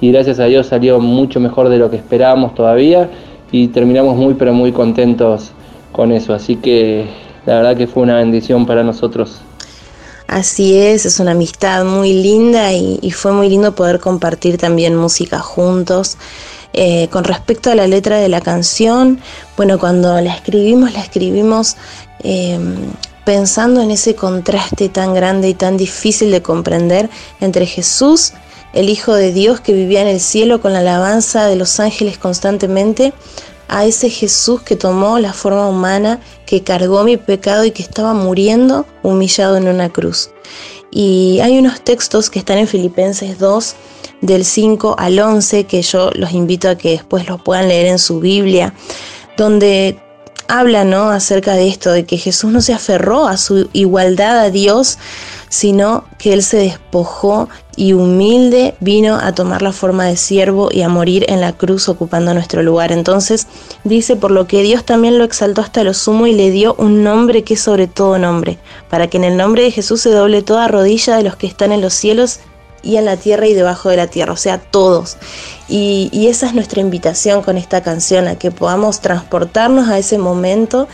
y 0.00 0.10
gracias 0.10 0.40
a 0.40 0.44
Dios 0.44 0.66
salió 0.66 1.00
mucho 1.00 1.40
mejor 1.40 1.68
de 1.68 1.78
lo 1.78 1.90
que 1.90 1.96
esperábamos 1.96 2.54
todavía 2.54 3.10
y 3.52 3.68
terminamos 3.68 4.16
muy 4.16 4.34
pero 4.34 4.52
muy 4.52 4.72
contentos 4.72 5.52
con 5.92 6.10
eso, 6.10 6.34
así 6.34 6.56
que 6.56 7.06
la 7.46 7.56
verdad 7.56 7.76
que 7.76 7.86
fue 7.86 8.02
una 8.02 8.16
bendición 8.16 8.66
para 8.66 8.82
nosotros 8.82 9.40
Así 10.26 10.76
es, 10.76 11.04
es 11.04 11.20
una 11.20 11.32
amistad 11.32 11.84
muy 11.84 12.12
linda 12.14 12.72
y, 12.72 13.10
fue 13.10 13.32
muy 13.32 13.48
lindo 13.48 13.74
poder 13.74 14.00
compartir 14.00 14.56
también 14.56 14.96
música 14.96 15.38
juntos. 15.38 16.16
Eh, 16.72 17.08
con 17.12 17.22
respecto 17.22 17.70
a 17.70 17.76
la 17.76 17.86
letra 17.86 18.18
de 18.18 18.28
la 18.28 18.40
canción, 18.40 19.20
bueno, 19.56 19.78
cuando 19.78 20.20
la 20.20 20.34
escribimos, 20.34 20.92
la 20.92 21.00
escribimos 21.00 21.76
eh, 22.24 22.58
pensando 23.24 23.80
en 23.80 23.90
ese 23.90 24.14
contraste 24.14 24.88
tan 24.88 25.14
grande 25.14 25.48
y 25.48 25.54
tan 25.54 25.76
difícil 25.76 26.30
de 26.30 26.42
comprender 26.42 27.10
entre 27.40 27.66
Jesús, 27.66 28.32
el 28.72 28.88
Hijo 28.88 29.14
de 29.14 29.32
Dios 29.32 29.60
que 29.60 29.72
vivía 29.72 30.02
en 30.02 30.08
el 30.08 30.20
cielo 30.20 30.60
con 30.60 30.72
la 30.72 30.80
alabanza 30.80 31.46
de 31.46 31.56
los 31.56 31.80
ángeles 31.80 32.18
constantemente, 32.18 33.12
a 33.68 33.86
ese 33.86 34.10
Jesús 34.10 34.62
que 34.62 34.76
tomó 34.76 35.18
la 35.18 35.32
forma 35.32 35.68
humana, 35.68 36.20
que 36.46 36.62
cargó 36.62 37.02
mi 37.04 37.16
pecado 37.16 37.64
y 37.64 37.70
que 37.70 37.82
estaba 37.82 38.12
muriendo 38.12 38.86
humillado 39.02 39.56
en 39.56 39.68
una 39.68 39.88
cruz. 39.88 40.30
Y 40.90 41.40
hay 41.40 41.58
unos 41.58 41.80
textos 41.80 42.30
que 42.30 42.38
están 42.38 42.58
en 42.58 42.68
Filipenses 42.68 43.38
2, 43.38 43.74
del 44.20 44.44
5 44.44 44.96
al 44.98 45.18
11, 45.18 45.64
que 45.64 45.82
yo 45.82 46.10
los 46.14 46.32
invito 46.32 46.68
a 46.68 46.76
que 46.76 46.90
después 46.90 47.28
los 47.28 47.42
puedan 47.42 47.68
leer 47.68 47.86
en 47.86 47.98
su 47.98 48.20
Biblia, 48.20 48.72
donde 49.36 49.98
habla 50.48 50.84
¿no? 50.84 51.10
acerca 51.10 51.54
de 51.54 51.68
esto, 51.68 51.92
de 51.92 52.04
que 52.04 52.18
Jesús 52.18 52.50
no 52.50 52.60
se 52.60 52.72
aferró 52.72 53.26
a 53.26 53.36
su 53.36 53.68
igualdad 53.72 54.38
a 54.38 54.50
Dios, 54.50 54.98
sino 55.48 56.04
que 56.18 56.32
Él 56.32 56.42
se 56.42 56.58
despojó 56.58 57.48
y 57.76 57.92
humilde 57.92 58.74
vino 58.80 59.16
a 59.16 59.32
tomar 59.32 59.62
la 59.62 59.72
forma 59.72 60.04
de 60.06 60.16
siervo 60.16 60.68
y 60.72 60.82
a 60.82 60.88
morir 60.88 61.26
en 61.28 61.40
la 61.40 61.52
cruz 61.52 61.88
ocupando 61.88 62.34
nuestro 62.34 62.62
lugar. 62.62 62.92
Entonces 62.92 63.46
dice, 63.84 64.16
por 64.16 64.30
lo 64.30 64.46
que 64.46 64.62
Dios 64.62 64.84
también 64.84 65.18
lo 65.18 65.24
exaltó 65.24 65.60
hasta 65.60 65.84
lo 65.84 65.94
sumo 65.94 66.26
y 66.26 66.34
le 66.34 66.50
dio 66.50 66.74
un 66.78 67.02
nombre 67.02 67.44
que 67.44 67.54
es 67.54 67.60
sobre 67.60 67.86
todo 67.86 68.18
nombre, 68.18 68.58
para 68.90 69.08
que 69.08 69.16
en 69.16 69.24
el 69.24 69.36
nombre 69.36 69.62
de 69.62 69.70
Jesús 69.70 70.00
se 70.00 70.10
doble 70.10 70.42
toda 70.42 70.68
rodilla 70.68 71.16
de 71.16 71.22
los 71.22 71.36
que 71.36 71.46
están 71.46 71.72
en 71.72 71.80
los 71.80 71.94
cielos 71.94 72.40
y 72.84 72.96
en 72.96 73.04
la 73.04 73.16
tierra 73.16 73.46
y 73.46 73.54
debajo 73.54 73.88
de 73.88 73.96
la 73.96 74.06
tierra, 74.06 74.32
o 74.32 74.36
sea, 74.36 74.58
todos. 74.58 75.16
Y, 75.68 76.26
esa 76.28 76.46
es 76.46 76.54
nuestra 76.54 76.80
invitación 76.80 77.42
con 77.42 77.56
esta 77.56 77.82
canción, 77.82 78.28
a 78.28 78.36
que 78.36 78.50
podamos 78.50 79.00
transportarnos 79.00 79.88
a 79.88 79.98
ese 79.98 80.18
momento, 80.18 80.88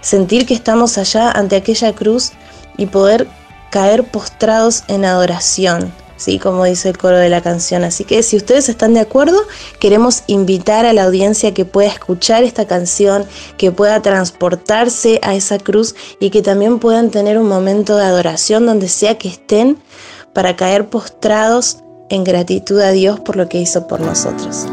sentir 0.00 0.46
que 0.46 0.54
estamos 0.54 0.98
allá 0.98 1.30
ante 1.30 1.56
aquella 1.56 1.92
cruz 1.94 2.32
y 2.76 2.86
poder 2.86 3.28
caer 3.70 4.04
postrados 4.04 4.84
en 4.88 5.04
adoración. 5.04 5.92
¿sí? 6.16 6.38
como 6.38 6.64
dice 6.64 6.88
el 6.88 6.98
coro 6.98 7.18
de 7.18 7.28
la 7.28 7.42
canción. 7.42 7.84
Así 7.84 8.04
que 8.04 8.22
si 8.22 8.36
ustedes 8.36 8.68
están 8.68 8.94
de 8.94 9.00
acuerdo, 9.00 9.38
queremos 9.78 10.22
invitar 10.26 10.86
a 10.86 10.92
la 10.92 11.04
audiencia 11.04 11.52
que 11.52 11.64
pueda 11.64 11.88
escuchar 11.88 12.42
esta 12.42 12.66
canción, 12.66 13.26
que 13.58 13.70
pueda 13.70 14.00
transportarse 14.02 15.20
a 15.22 15.34
esa 15.34 15.58
cruz 15.58 15.94
y 16.18 16.30
que 16.30 16.42
también 16.42 16.78
puedan 16.78 17.10
tener 17.10 17.38
un 17.38 17.48
momento 17.48 17.96
de 17.96 18.04
adoración 18.04 18.66
donde 18.66 18.88
sea 18.88 19.18
que 19.18 19.28
estén 19.28 19.78
para 20.36 20.54
caer 20.54 20.90
postrados 20.90 21.78
en 22.10 22.22
gratitud 22.22 22.78
a 22.82 22.90
Dios 22.90 23.18
por 23.20 23.36
lo 23.36 23.48
que 23.48 23.58
hizo 23.58 23.86
por 23.86 24.00
nosotros. 24.00 24.66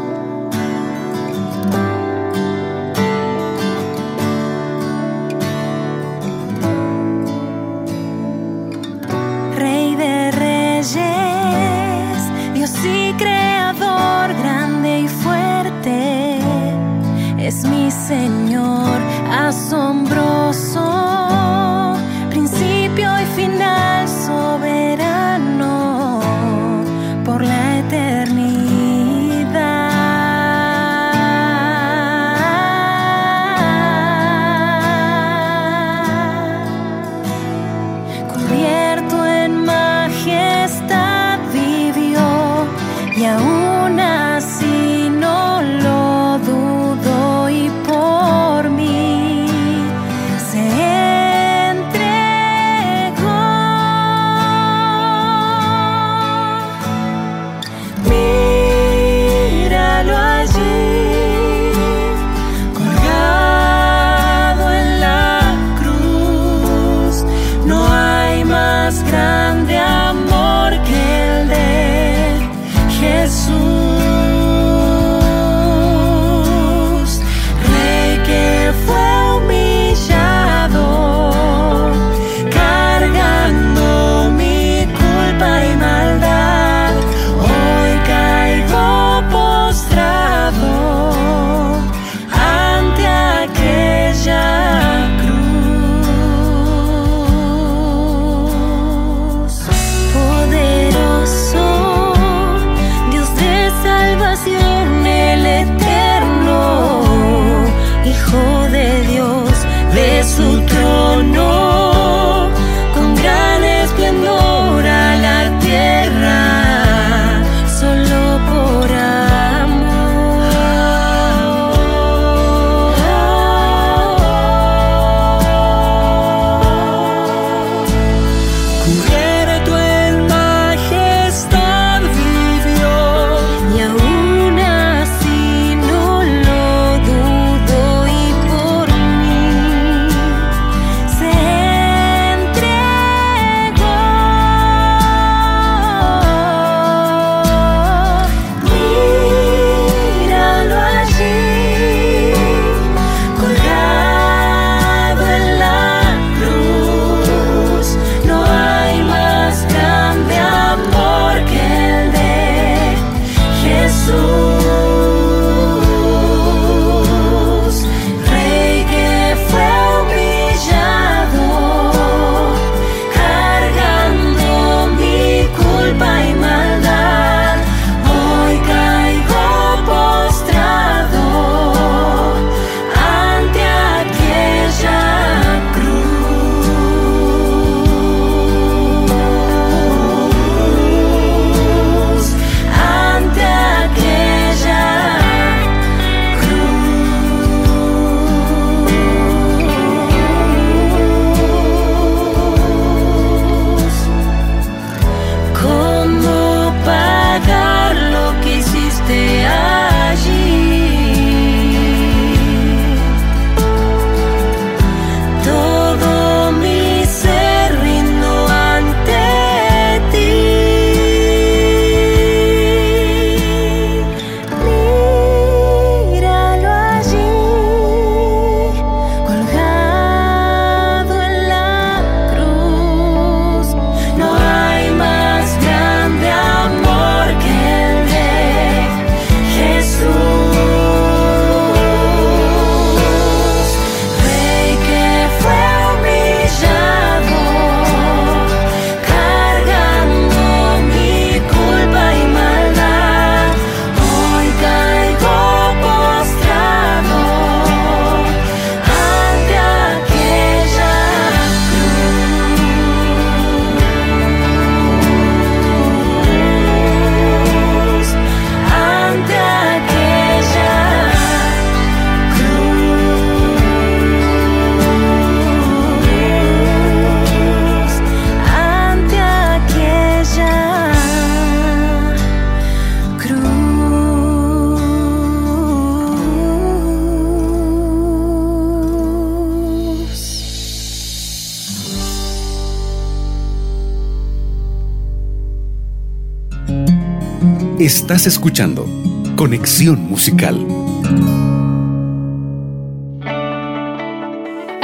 Estás 298.04 298.26
escuchando 298.26 298.86
Conexión 299.34 299.98
Musical. 299.98 300.58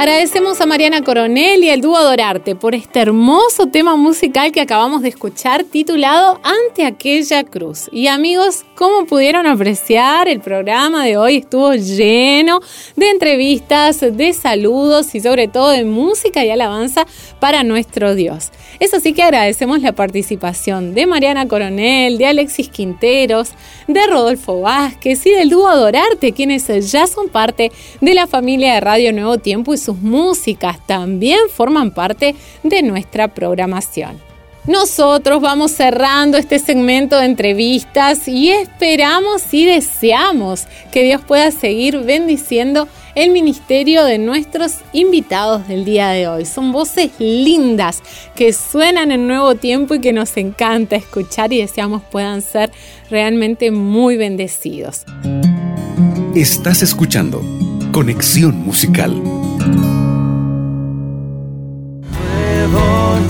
Agradecemos 0.01 0.59
a 0.59 0.65
Mariana 0.65 1.03
Coronel 1.03 1.63
y 1.63 1.69
al 1.69 1.81
dúo 1.81 1.95
Adorarte 1.95 2.55
por 2.55 2.73
este 2.73 2.99
hermoso 2.99 3.67
tema 3.67 3.95
musical 3.95 4.51
que 4.51 4.59
acabamos 4.59 5.03
de 5.03 5.09
escuchar 5.09 5.63
titulado 5.63 6.41
Ante 6.43 6.87
aquella 6.87 7.43
cruz. 7.43 7.87
Y 7.91 8.07
amigos, 8.07 8.65
como 8.73 9.05
pudieron 9.05 9.45
apreciar, 9.45 10.27
el 10.27 10.39
programa 10.41 11.05
de 11.05 11.17
hoy 11.17 11.35
estuvo 11.37 11.75
lleno 11.75 12.61
de 12.95 13.11
entrevistas, 13.11 13.99
de 13.99 14.33
saludos 14.33 15.13
y 15.13 15.21
sobre 15.21 15.47
todo 15.47 15.69
de 15.69 15.85
música 15.85 16.43
y 16.43 16.49
alabanza 16.49 17.05
para 17.41 17.63
nuestro 17.63 18.13
Dios. 18.13 18.51
Es 18.79 18.93
así 18.93 19.13
que 19.13 19.23
agradecemos 19.23 19.81
la 19.81 19.93
participación 19.93 20.93
de 20.93 21.07
Mariana 21.07 21.47
Coronel, 21.47 22.19
de 22.19 22.27
Alexis 22.27 22.69
Quinteros, 22.69 23.49
de 23.87 24.05
Rodolfo 24.05 24.61
Vázquez 24.61 25.25
y 25.25 25.31
del 25.31 25.49
dúo 25.49 25.67
Adorarte, 25.67 26.33
quienes 26.33 26.67
ya 26.91 27.07
son 27.07 27.29
parte 27.29 27.71
de 27.99 28.13
la 28.13 28.27
familia 28.27 28.75
de 28.75 28.79
Radio 28.79 29.11
Nuevo 29.11 29.39
Tiempo 29.39 29.73
y 29.73 29.79
sus 29.79 29.97
músicas 29.97 30.85
también 30.85 31.39
forman 31.51 31.89
parte 31.89 32.35
de 32.61 32.83
nuestra 32.83 33.27
programación. 33.27 34.19
Nosotros 34.67 35.41
vamos 35.41 35.71
cerrando 35.71 36.37
este 36.37 36.59
segmento 36.59 37.17
de 37.17 37.25
entrevistas 37.25 38.27
y 38.27 38.51
esperamos 38.51 39.51
y 39.51 39.65
deseamos 39.65 40.67
que 40.93 41.03
Dios 41.03 41.21
pueda 41.23 41.49
seguir 41.49 41.97
bendiciendo 42.01 42.87
el 43.15 43.31
ministerio 43.31 44.03
de 44.03 44.17
nuestros 44.17 44.75
invitados 44.93 45.67
del 45.67 45.85
día 45.85 46.09
de 46.09 46.27
hoy. 46.27 46.45
Son 46.45 46.71
voces 46.71 47.11
lindas 47.19 48.01
que 48.35 48.53
suenan 48.53 49.11
en 49.11 49.27
nuevo 49.27 49.55
tiempo 49.55 49.95
y 49.95 49.99
que 49.99 50.13
nos 50.13 50.35
encanta 50.37 50.95
escuchar 50.95 51.51
y 51.53 51.59
deseamos 51.59 52.01
puedan 52.03 52.41
ser 52.41 52.71
realmente 53.09 53.71
muy 53.71 54.17
bendecidos. 54.17 55.05
Estás 56.35 56.81
escuchando 56.81 57.41
Conexión 57.91 58.55
Musical. 58.57 59.11
Nuevo 59.11 59.57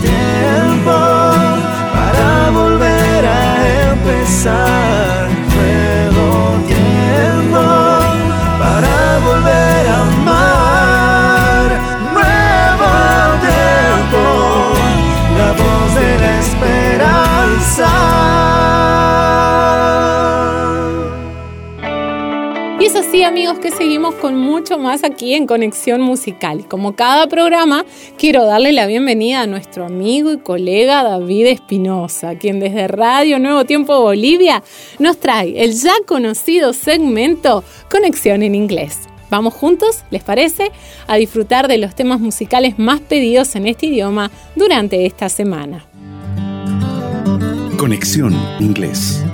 tiempo 0.01 0.91
para 1.93 2.51
volver 2.51 3.25
a 3.25 3.91
empezar. 3.93 5.00
Y 22.79 22.85
es 22.85 22.95
así 22.97 23.23
amigos 23.23 23.59
que 23.59 23.71
seguimos 23.71 24.15
con 24.15 24.35
mucho 24.35 24.77
más 24.77 25.05
aquí 25.05 25.35
en 25.35 25.47
Conexión 25.47 26.01
Musical. 26.01 26.67
Como 26.67 26.97
cada 26.97 27.27
programa, 27.27 27.85
quiero 28.17 28.45
darle 28.45 28.73
la 28.73 28.87
bienvenida 28.87 29.41
a 29.41 29.47
nuestro 29.47 29.85
amigo 29.85 30.33
y 30.33 30.39
colega 30.39 31.03
David 31.03 31.45
Espinosa, 31.45 32.35
quien 32.35 32.59
desde 32.59 32.89
Radio 32.89 33.39
Nuevo 33.39 33.63
Tiempo 33.63 34.01
Bolivia 34.01 34.61
nos 34.99 35.17
trae 35.19 35.63
el 35.63 35.71
ya 35.71 35.93
conocido 36.05 36.73
segmento 36.73 37.63
Conexión 37.89 38.43
en 38.43 38.53
Inglés. 38.53 38.99
Vamos 39.29 39.53
juntos, 39.53 40.03
¿les 40.09 40.23
parece? 40.23 40.71
A 41.07 41.15
disfrutar 41.15 41.69
de 41.69 41.77
los 41.77 41.95
temas 41.95 42.19
musicales 42.19 42.77
más 42.77 42.99
pedidos 42.99 43.55
en 43.55 43.65
este 43.67 43.85
idioma 43.85 44.29
durante 44.57 45.05
esta 45.05 45.29
semana. 45.29 45.85
Conexión 47.81 48.31
Inglés. 48.59 49.25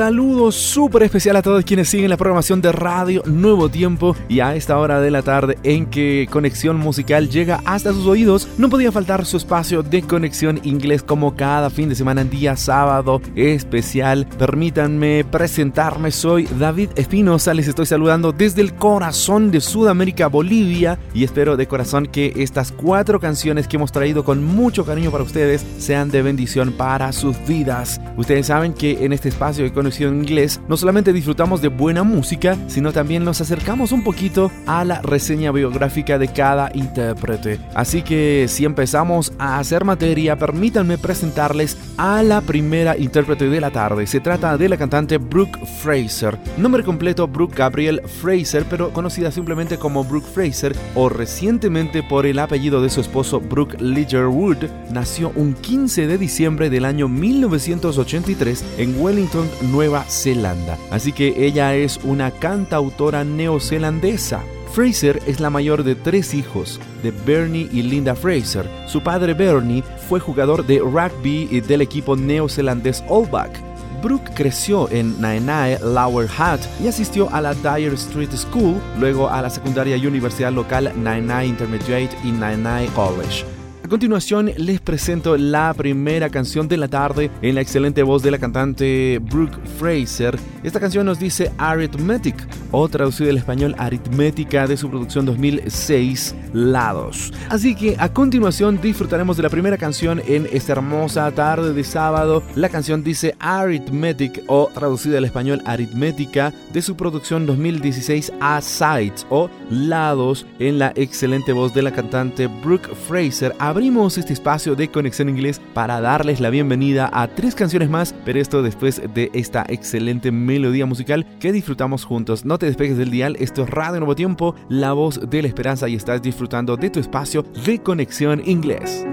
Saludo 0.00 0.50
súper 0.50 1.02
especial 1.02 1.36
a 1.36 1.42
todos 1.42 1.62
quienes 1.62 1.90
siguen 1.90 2.08
la 2.08 2.16
programación 2.16 2.62
de 2.62 2.72
Radio 2.72 3.22
Nuevo 3.26 3.68
Tiempo 3.68 4.16
y 4.30 4.40
a 4.40 4.56
esta 4.56 4.78
hora 4.78 4.98
de 4.98 5.10
la 5.10 5.20
tarde 5.20 5.58
en 5.62 5.84
que 5.84 6.26
Conexión 6.30 6.78
Musical 6.78 7.28
llega 7.28 7.60
hasta 7.66 7.92
sus 7.92 8.06
oídos, 8.06 8.48
no 8.56 8.70
podía 8.70 8.92
faltar 8.92 9.26
su 9.26 9.36
espacio 9.36 9.82
de 9.82 10.00
conexión 10.00 10.58
inglés 10.62 11.02
como 11.02 11.36
cada 11.36 11.68
fin 11.68 11.90
de 11.90 11.96
semana 11.96 12.24
día 12.24 12.56
sábado 12.56 13.20
especial. 13.36 14.26
Permítanme 14.38 15.22
presentarme, 15.30 16.12
soy 16.12 16.48
David 16.58 16.88
Espinosa, 16.96 17.52
les 17.52 17.68
estoy 17.68 17.84
saludando 17.84 18.32
desde 18.32 18.62
el 18.62 18.72
corazón 18.76 19.50
de 19.50 19.60
Sudamérica, 19.60 20.28
Bolivia 20.28 20.98
y 21.12 21.24
espero 21.24 21.58
de 21.58 21.68
corazón 21.68 22.06
que 22.06 22.32
estas 22.36 22.72
cuatro 22.72 23.20
canciones 23.20 23.68
que 23.68 23.76
hemos 23.76 23.92
traído 23.92 24.24
con 24.24 24.42
mucho 24.42 24.86
cariño 24.86 25.10
para 25.10 25.24
ustedes 25.24 25.62
sean 25.76 26.10
de 26.10 26.22
bendición 26.22 26.72
para 26.72 27.12
sus 27.12 27.36
vidas. 27.46 28.00
Ustedes 28.16 28.46
saben 28.46 28.72
que 28.72 29.04
en 29.04 29.12
este 29.12 29.28
espacio 29.28 29.62
de 29.62 29.70
conexión 29.74 29.89
inglés 29.98 30.60
no 30.68 30.76
solamente 30.76 31.12
disfrutamos 31.12 31.60
de 31.62 31.68
buena 31.68 32.02
música, 32.02 32.56
sino 32.68 32.92
también 32.92 33.24
nos 33.24 33.40
acercamos 33.40 33.92
un 33.92 34.04
poquito 34.04 34.50
a 34.66 34.84
la 34.84 35.00
reseña 35.02 35.52
biográfica 35.52 36.18
de 36.18 36.28
cada 36.28 36.70
intérprete. 36.74 37.58
Así 37.74 38.02
que 38.02 38.46
si 38.48 38.64
empezamos 38.64 39.32
a 39.38 39.58
hacer 39.58 39.84
materia, 39.84 40.36
permítanme 40.36 40.98
presentarles 40.98 41.76
a 41.96 42.22
la 42.22 42.40
primera 42.40 42.96
intérprete 42.96 43.48
de 43.48 43.60
la 43.60 43.70
tarde. 43.70 44.06
Se 44.06 44.20
trata 44.20 44.56
de 44.56 44.68
la 44.68 44.76
cantante 44.76 45.18
Brooke 45.18 45.58
Fraser. 45.82 46.38
Nombre 46.56 46.84
completo 46.84 47.26
Brooke 47.26 47.56
Gabriel 47.56 48.02
Fraser, 48.20 48.64
pero 48.68 48.92
conocida 48.92 49.30
simplemente 49.30 49.78
como 49.78 50.04
Brooke 50.04 50.28
Fraser 50.32 50.74
o 50.94 51.08
recientemente 51.08 52.02
por 52.02 52.26
el 52.26 52.38
apellido 52.38 52.82
de 52.82 52.90
su 52.90 53.00
esposo 53.00 53.40
Brooke 53.40 53.76
Wood, 53.80 54.68
nació 54.90 55.32
un 55.36 55.54
15 55.54 56.06
de 56.06 56.18
diciembre 56.18 56.70
del 56.70 56.84
año 56.84 57.08
1983 57.08 58.64
en 58.78 59.00
Wellington, 59.00 59.48
Nueva 59.70 60.04
Zelanda. 60.04 60.78
Así 60.90 61.12
que 61.12 61.46
ella 61.46 61.74
es 61.74 62.00
una 62.04 62.30
cantautora 62.30 63.24
neozelandesa. 63.24 64.42
Fraser 64.72 65.20
es 65.26 65.40
la 65.40 65.50
mayor 65.50 65.82
de 65.82 65.96
tres 65.96 66.32
hijos, 66.32 66.80
de 67.02 67.10
Bernie 67.10 67.68
y 67.72 67.82
Linda 67.82 68.14
Fraser. 68.14 68.68
Su 68.86 69.02
padre 69.02 69.34
Bernie 69.34 69.82
fue 70.08 70.20
jugador 70.20 70.64
de 70.64 70.78
rugby 70.78 71.60
del 71.60 71.80
equipo 71.80 72.14
neozelandés 72.16 73.02
All 73.08 73.28
Black. 73.28 73.60
Brooke 74.02 74.30
creció 74.34 74.88
en 74.90 75.20
Naenae 75.20 75.78
Lower 75.80 76.26
Hutt 76.26 76.60
y 76.82 76.88
asistió 76.88 77.28
a 77.30 77.40
la 77.40 77.52
Dyer 77.54 77.92
Street 77.94 78.30
School, 78.34 78.80
luego 78.98 79.28
a 79.28 79.42
la 79.42 79.50
secundaria 79.50 79.96
y 79.96 80.06
universidad 80.06 80.52
local 80.52 80.92
Naenae 80.96 81.46
Intermediate 81.46 82.16
y 82.24 82.32
Naenae 82.32 82.86
College. 82.88 83.59
Continuación 83.90 84.52
les 84.56 84.80
presento 84.80 85.36
la 85.36 85.74
primera 85.74 86.30
canción 86.30 86.68
de 86.68 86.76
la 86.76 86.86
tarde 86.86 87.28
en 87.42 87.56
la 87.56 87.60
excelente 87.60 88.04
voz 88.04 88.22
de 88.22 88.30
la 88.30 88.38
cantante 88.38 89.18
Brooke 89.18 89.58
Fraser. 89.80 90.38
Esta 90.62 90.78
canción 90.78 91.06
nos 91.06 91.18
dice 91.18 91.50
Arithmetic 91.58 92.36
o 92.70 92.88
traducido 92.88 93.30
al 93.30 93.38
español 93.38 93.74
Aritmética 93.78 94.68
de 94.68 94.76
su 94.76 94.88
producción 94.90 95.26
2006 95.26 96.36
Lados. 96.52 97.32
Así 97.48 97.74
que 97.74 97.96
a 97.98 98.12
continuación 98.12 98.80
disfrutaremos 98.80 99.36
de 99.36 99.42
la 99.42 99.48
primera 99.48 99.76
canción 99.76 100.22
en 100.24 100.46
esta 100.52 100.72
hermosa 100.72 101.28
tarde 101.32 101.72
de 101.72 101.82
sábado. 101.82 102.44
La 102.54 102.68
canción 102.68 103.02
dice 103.02 103.34
Arithmetic 103.40 104.44
o 104.46 104.70
traducida 104.72 105.18
al 105.18 105.24
español 105.24 105.62
Aritmética 105.64 106.52
de 106.72 106.80
su 106.80 106.94
producción 106.94 107.44
2016 107.44 108.34
A 108.40 108.60
Sides 108.60 109.26
o 109.30 109.50
Lados 109.68 110.46
en 110.60 110.78
la 110.78 110.92
excelente 110.94 111.52
voz 111.52 111.74
de 111.74 111.82
la 111.82 111.92
cantante 111.92 112.46
Brooke 112.46 112.94
Fraser 113.08 113.52
abrimos 113.80 114.18
este 114.18 114.34
espacio 114.34 114.76
de 114.76 114.90
conexión 114.90 115.30
inglés 115.30 115.58
para 115.72 116.02
darles 116.02 116.38
la 116.38 116.50
bienvenida 116.50 117.08
a 117.14 117.28
tres 117.28 117.54
canciones 117.54 117.88
más, 117.88 118.14
pero 118.26 118.38
esto 118.38 118.62
después 118.62 119.00
de 119.14 119.30
esta 119.32 119.64
excelente 119.70 120.30
melodía 120.30 120.84
musical 120.84 121.24
que 121.38 121.50
disfrutamos 121.50 122.04
juntos. 122.04 122.44
No 122.44 122.58
te 122.58 122.66
despegues 122.66 122.98
del 122.98 123.10
dial, 123.10 123.38
esto 123.40 123.62
es 123.62 123.70
Radio 123.70 124.00
Nuevo 124.00 124.14
Tiempo, 124.14 124.54
la 124.68 124.92
voz 124.92 125.30
de 125.30 125.40
la 125.40 125.48
esperanza 125.48 125.88
y 125.88 125.94
estás 125.94 126.20
disfrutando 126.20 126.76
de 126.76 126.90
tu 126.90 127.00
espacio 127.00 127.42
de 127.64 127.78
conexión 127.78 128.42
inglés. 128.44 129.06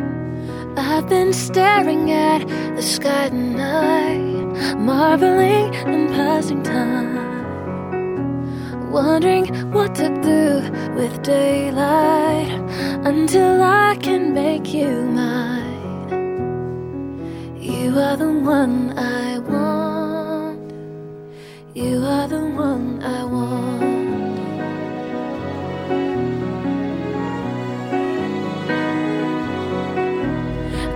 Wondering 8.91 9.71
what 9.71 9.95
to 9.95 10.09
do 10.21 10.61
with 10.95 11.21
daylight 11.21 12.49
until 13.05 13.61
I 13.61 13.97
can 14.01 14.33
make 14.33 14.73
you 14.73 15.01
mine. 15.01 15.67
You 17.59 17.99
are 17.99 18.15
the 18.17 18.31
one 18.31 18.97
I 18.97 19.39
want. 19.39 20.71
You 21.75 22.03
are 22.05 22.27
the 22.27 22.45
one 22.45 23.03
I 23.03 23.23
want. 23.25 23.57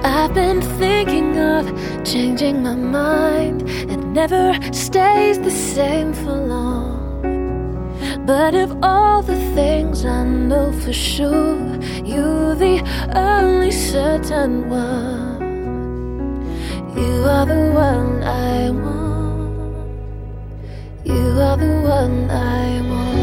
I've 0.04 0.34
been 0.34 0.62
thinking 0.80 1.38
of 1.38 1.66
changing 2.04 2.64
my 2.64 2.76
mind. 2.76 3.64
It 3.68 4.00
never 4.00 4.58
stays 4.72 5.40
the 5.40 5.52
same 5.52 6.14
for 6.14 6.34
long. 6.34 6.81
But 8.26 8.54
of 8.54 8.78
all 8.84 9.24
the 9.24 9.36
things 9.56 10.06
I 10.06 10.24
know 10.24 10.72
for 10.72 10.94
sure, 10.94 11.58
you're 12.06 12.56
the 12.56 12.84
only 13.16 13.72
certain 13.72 14.70
one. 14.70 15.42
You 16.96 17.24
are 17.26 17.46
the 17.48 17.72
one 17.74 18.22
I 18.22 18.70
want. 18.70 19.88
You 21.04 21.42
are 21.42 21.58
the 21.58 21.82
one 21.82 22.30
I 22.30 22.82
want. 22.82 23.21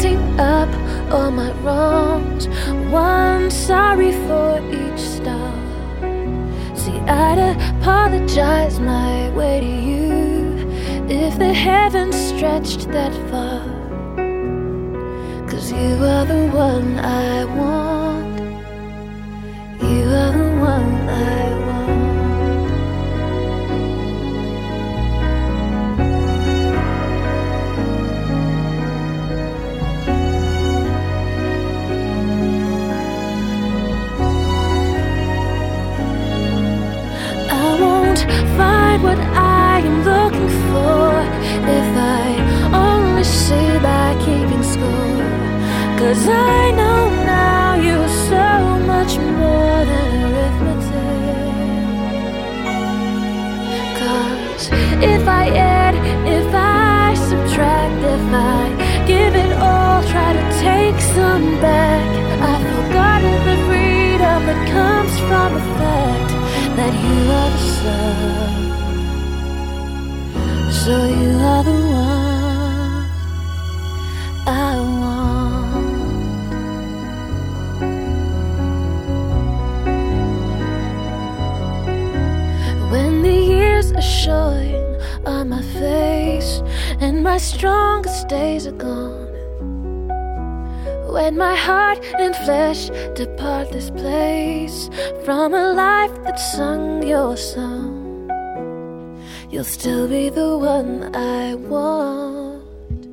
Counting 0.00 0.40
up 0.40 1.12
all 1.12 1.30
my 1.30 1.52
wrongs, 1.60 2.48
one 2.90 3.50
sorry 3.50 4.12
for 4.12 4.58
each 4.72 4.98
star. 4.98 5.52
See, 6.74 6.98
I'd 7.00 7.38
apologize 7.80 8.80
my 8.80 9.28
way 9.36 9.60
to 9.60 9.66
you 9.66 10.70
if 11.06 11.38
the 11.38 11.52
heavens 11.52 12.16
stretched 12.16 12.88
that 12.92 13.12
far. 13.30 13.62
Cause 15.46 15.70
you 15.70 15.94
are 16.02 16.24
the 16.24 16.48
one 16.54 16.98
I 16.98 17.44
want. 17.44 18.40
You 19.82 20.04
are 20.08 20.32
the 20.32 20.50
one 20.60 21.08
I 21.10 21.50
want. 21.50 21.59
Find 38.56 39.02
what 39.02 39.18
I 39.18 39.80
am 39.80 40.04
looking 40.04 40.50
for 40.70 41.08
if 41.78 41.88
I 41.96 42.26
only 42.72 43.24
see 43.24 43.78
by 43.78 44.08
keeping 44.24 44.62
score. 44.62 45.30
Cause 45.98 46.28
I 46.28 46.70
know 46.72 47.00
now 47.24 47.74
you're 47.86 48.14
so 48.32 48.48
much 48.92 49.12
more 49.40 49.78
than 49.90 50.08
arithmetic. 50.26 51.50
Cause 54.00 54.64
if 55.02 55.28
I 55.28 55.44
add, 55.56 55.94
if 56.26 56.48
I 56.54 57.14
subtract, 57.28 57.98
if 58.16 58.26
I 58.32 59.04
give 59.06 59.34
it 59.34 59.52
all, 59.58 60.02
try 60.12 60.32
to 60.32 60.44
take 60.68 60.98
some 61.16 61.46
back, 61.60 62.08
I've 62.50 62.64
forgotten 62.74 63.34
the 63.48 63.56
freedom 63.66 64.38
that 64.48 64.60
comes 64.76 65.14
from 65.28 65.56
a 65.56 65.78
fact 65.78 66.09
that 66.80 66.94
you 67.04 67.18
are 67.38 67.50
the 67.56 67.62
sun. 67.78 68.60
So 70.80 70.94
you 71.20 71.32
are 71.52 71.64
the 71.70 71.78
one 72.06 73.04
I 74.46 74.70
want. 75.00 75.80
When 82.92 83.12
the 83.22 83.38
years 83.54 83.92
are 83.92 84.10
showing 84.24 84.84
on 85.26 85.50
my 85.50 85.62
face 85.80 86.62
and 87.04 87.22
my 87.22 87.36
strongest 87.36 88.28
days 88.28 88.66
are 88.66 88.78
gone. 88.88 89.19
When 91.10 91.36
my 91.36 91.56
heart 91.56 91.98
and 92.20 92.36
flesh 92.36 92.88
depart 93.16 93.72
this 93.72 93.90
place 93.90 94.88
from 95.24 95.54
a 95.54 95.72
life 95.72 96.14
that 96.22 96.38
sung 96.38 97.02
your 97.02 97.36
song, 97.36 98.30
you'll 99.50 99.64
still 99.64 100.06
be 100.06 100.28
the 100.30 100.56
one 100.56 101.12
I 101.14 101.56
want. 101.56 103.08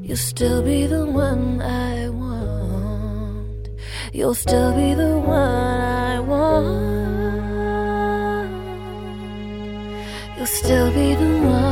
You'll 0.00 0.16
still 0.16 0.62
be 0.62 0.86
the 0.86 1.04
one 1.04 1.60
I 1.60 2.08
want. 2.08 3.68
You'll 4.14 4.34
still 4.34 4.72
be 4.74 4.94
the 4.94 5.18
one 5.18 5.80
I 6.08 6.20
want. 6.20 6.62
You'll 10.38 10.46
still 10.46 10.90
be 10.90 11.14
the 11.14 11.38
one 11.46 11.71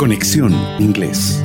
Conexión 0.00 0.54
Inglés. 0.78 1.44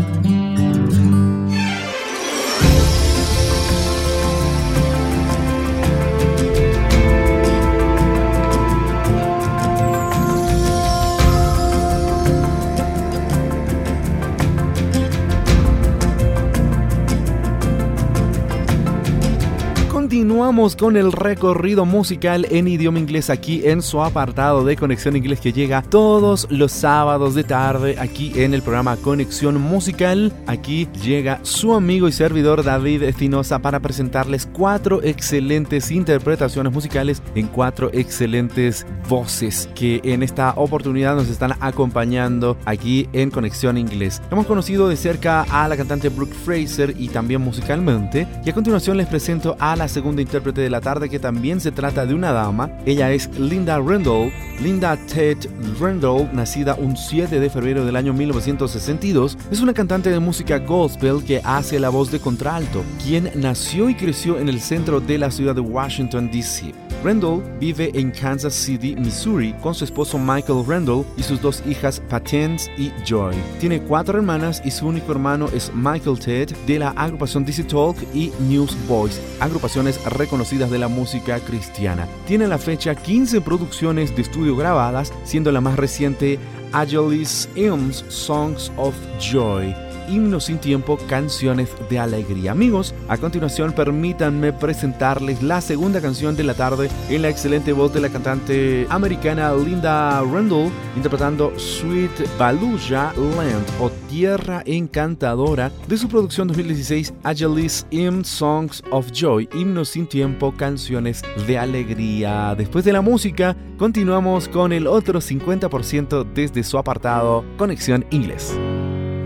Continuamos 20.35 20.75
con 20.75 20.97
el 20.97 21.13
recorrido 21.13 21.85
musical 21.85 22.45
en 22.51 22.67
idioma 22.67 22.99
inglés 22.99 23.29
aquí 23.29 23.61
en 23.63 23.81
su 23.81 24.01
apartado 24.01 24.65
de 24.65 24.75
Conexión 24.75 25.15
Inglés 25.15 25.39
que 25.39 25.53
llega 25.53 25.81
todos 25.81 26.45
los 26.49 26.73
sábados 26.73 27.35
de 27.35 27.45
tarde 27.45 27.95
aquí 27.97 28.33
en 28.35 28.53
el 28.53 28.61
programa 28.61 28.97
Conexión 28.97 29.61
Musical. 29.61 30.33
Aquí 30.45 30.89
llega 31.01 31.39
su 31.43 31.73
amigo 31.73 32.09
y 32.09 32.11
servidor 32.11 32.65
David 32.65 33.03
Espinosa 33.03 33.59
para 33.59 33.79
presentarles 33.79 34.45
cuatro 34.45 35.01
excelentes 35.03 35.89
interpretaciones 35.89 36.73
musicales 36.73 37.23
en 37.33 37.47
cuatro 37.47 37.89
excelentes 37.93 38.85
voces 39.07 39.69
que 39.73 40.01
en 40.03 40.21
esta 40.21 40.51
oportunidad 40.57 41.15
nos 41.15 41.29
están 41.29 41.53
acompañando 41.61 42.57
aquí 42.65 43.07
en 43.13 43.31
Conexión 43.31 43.77
Inglés. 43.77 44.21
Hemos 44.29 44.47
conocido 44.47 44.89
de 44.89 44.97
cerca 44.97 45.43
a 45.43 45.69
la 45.69 45.77
cantante 45.77 46.09
Brooke 46.09 46.35
Fraser 46.35 46.93
y 46.99 47.07
también 47.07 47.39
musicalmente 47.39 48.27
y 48.45 48.49
a 48.49 48.53
continuación 48.53 48.97
les 48.97 49.07
presento 49.07 49.55
a 49.61 49.77
la 49.77 49.87
segunda 49.87 50.24
intérprete 50.25 50.61
de 50.61 50.69
la 50.69 50.81
tarde 50.81 51.09
que 51.09 51.19
también 51.19 51.61
se 51.61 51.71
trata 51.71 52.05
de 52.05 52.13
una 52.13 52.31
dama. 52.31 52.69
Ella 52.85 53.11
es 53.11 53.29
Linda 53.39 53.79
Randall. 53.79 54.31
Linda 54.61 54.97
Ted 54.97 55.37
Randall, 55.79 56.29
nacida 56.33 56.75
un 56.75 56.95
7 56.95 57.39
de 57.39 57.49
febrero 57.49 57.85
del 57.85 57.95
año 57.95 58.13
1962, 58.13 59.37
es 59.51 59.59
una 59.59 59.73
cantante 59.73 60.09
de 60.09 60.19
música 60.19 60.59
gospel 60.59 61.23
que 61.25 61.41
hace 61.43 61.79
la 61.79 61.89
voz 61.89 62.11
de 62.11 62.19
contralto, 62.19 62.83
quien 63.03 63.31
nació 63.35 63.89
y 63.89 63.95
creció 63.95 64.39
en 64.39 64.49
el 64.49 64.61
centro 64.61 64.99
de 64.99 65.17
la 65.17 65.29
ciudad 65.29 65.55
de 65.55 65.61
Washington, 65.61 66.31
D.C. 66.31 66.84
Randall 67.05 67.43
vive 67.59 67.91
en 67.93 68.09
Kansas 68.09 68.55
City, 68.55 68.95
Missouri, 68.95 69.53
con 69.61 69.75
su 69.75 69.85
esposo 69.85 70.17
Michael 70.17 70.65
Randall 70.65 71.05
y 71.17 71.21
sus 71.21 71.39
dos 71.39 71.61
hijas 71.67 72.01
Patence 72.09 72.71
y 72.79 72.91
Joy. 73.05 73.35
Tiene 73.59 73.79
cuatro 73.79 74.17
hermanas 74.17 74.59
y 74.65 74.71
su 74.71 74.87
único 74.87 75.11
hermano 75.11 75.47
es 75.53 75.71
Michael 75.75 76.19
Ted 76.19 76.49
de 76.65 76.79
la 76.79 76.89
agrupación 76.89 77.45
DC 77.45 77.65
Talk 77.65 77.95
y 78.15 78.31
Newsboys, 78.49 79.21
agrupaciones 79.39 80.03
reconocidas 80.05 80.71
de 80.71 80.79
la 80.79 80.87
música 80.87 81.39
cristiana. 81.41 82.07
Tiene 82.25 82.45
a 82.45 82.47
la 82.47 82.57
fecha 82.57 82.95
15 82.95 83.39
producciones 83.41 84.15
de 84.15 84.23
estudio 84.23 84.55
grabadas, 84.55 85.13
siendo 85.25 85.51
la 85.51 85.61
más 85.61 85.75
reciente 85.75 86.39
Agilis 86.73 87.47
Hymns 87.55 88.03
Songs 88.09 88.71
of 88.77 88.95
Joy. 89.19 89.84
Himnos 90.09 90.45
sin 90.45 90.57
tiempo, 90.57 90.97
canciones 91.07 91.69
de 91.89 91.99
alegría. 91.99 92.51
Amigos, 92.51 92.93
a 93.07 93.17
continuación 93.17 93.73
permítanme 93.73 94.53
presentarles 94.53 95.41
la 95.43 95.61
segunda 95.61 96.01
canción 96.01 96.35
de 96.35 96.43
la 96.43 96.53
tarde 96.53 96.89
en 97.09 97.21
la 97.21 97.29
excelente 97.29 97.73
voz 97.73 97.93
de 97.93 98.01
la 98.01 98.09
cantante 98.09 98.87
americana 98.89 99.53
Linda 99.53 100.21
Randall, 100.21 100.71
interpretando 100.95 101.51
Sweet 101.57 102.37
Baluja 102.37 103.13
Land 103.15 103.65
o 103.79 103.89
Tierra 104.09 104.63
Encantadora 104.65 105.71
de 105.87 105.97
su 105.97 106.07
producción 106.07 106.47
2016 106.47 107.13
Agilis 107.23 107.85
Hymn 107.91 108.23
Songs 108.23 108.83
of 108.91 109.11
Joy, 109.11 109.49
Himnos 109.53 109.89
sin 109.89 110.07
tiempo, 110.07 110.53
canciones 110.55 111.21
de 111.47 111.57
alegría. 111.57 112.55
Después 112.57 112.85
de 112.85 112.93
la 112.93 113.01
música, 113.01 113.55
continuamos 113.77 114.47
con 114.47 114.73
el 114.73 114.87
otro 114.87 115.19
50% 115.19 116.25
desde 116.33 116.63
su 116.63 116.77
apartado 116.77 117.43
Conexión 117.57 118.05
Inglés. 118.11 118.55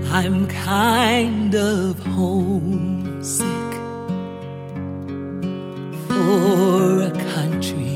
I'm 0.08 0.48
kind 0.48 1.54
of 1.56 2.00
homesick 2.00 3.46
for 6.08 7.02
a 7.02 7.12
country 7.36 7.89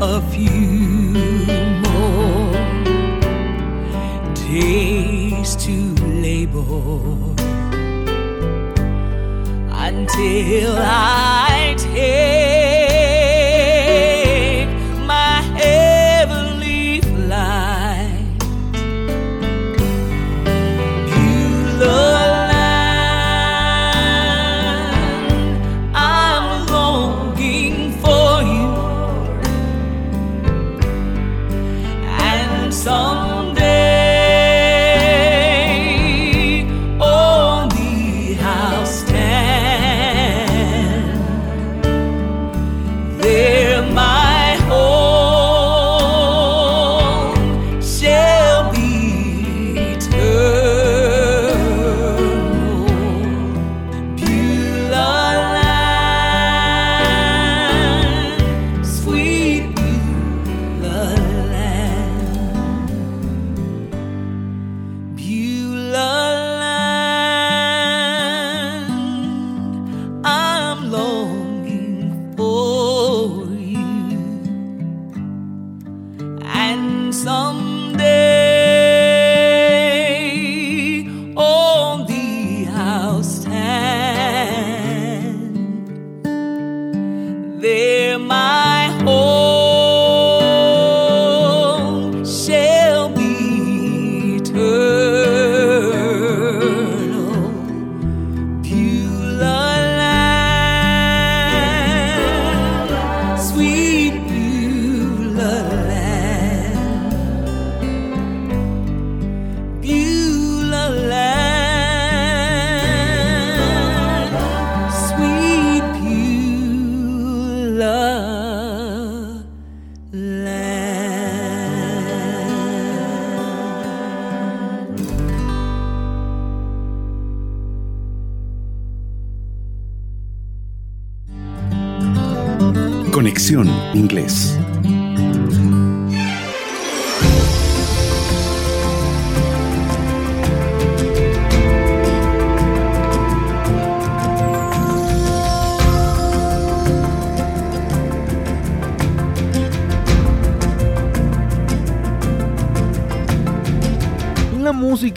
a 0.00 0.20
few 0.30 0.50
more 1.82 2.52
days 4.34 5.56
to 5.56 5.72
labor 6.22 6.62
until 9.72 10.76
I 10.78 11.74
take. 11.78 12.27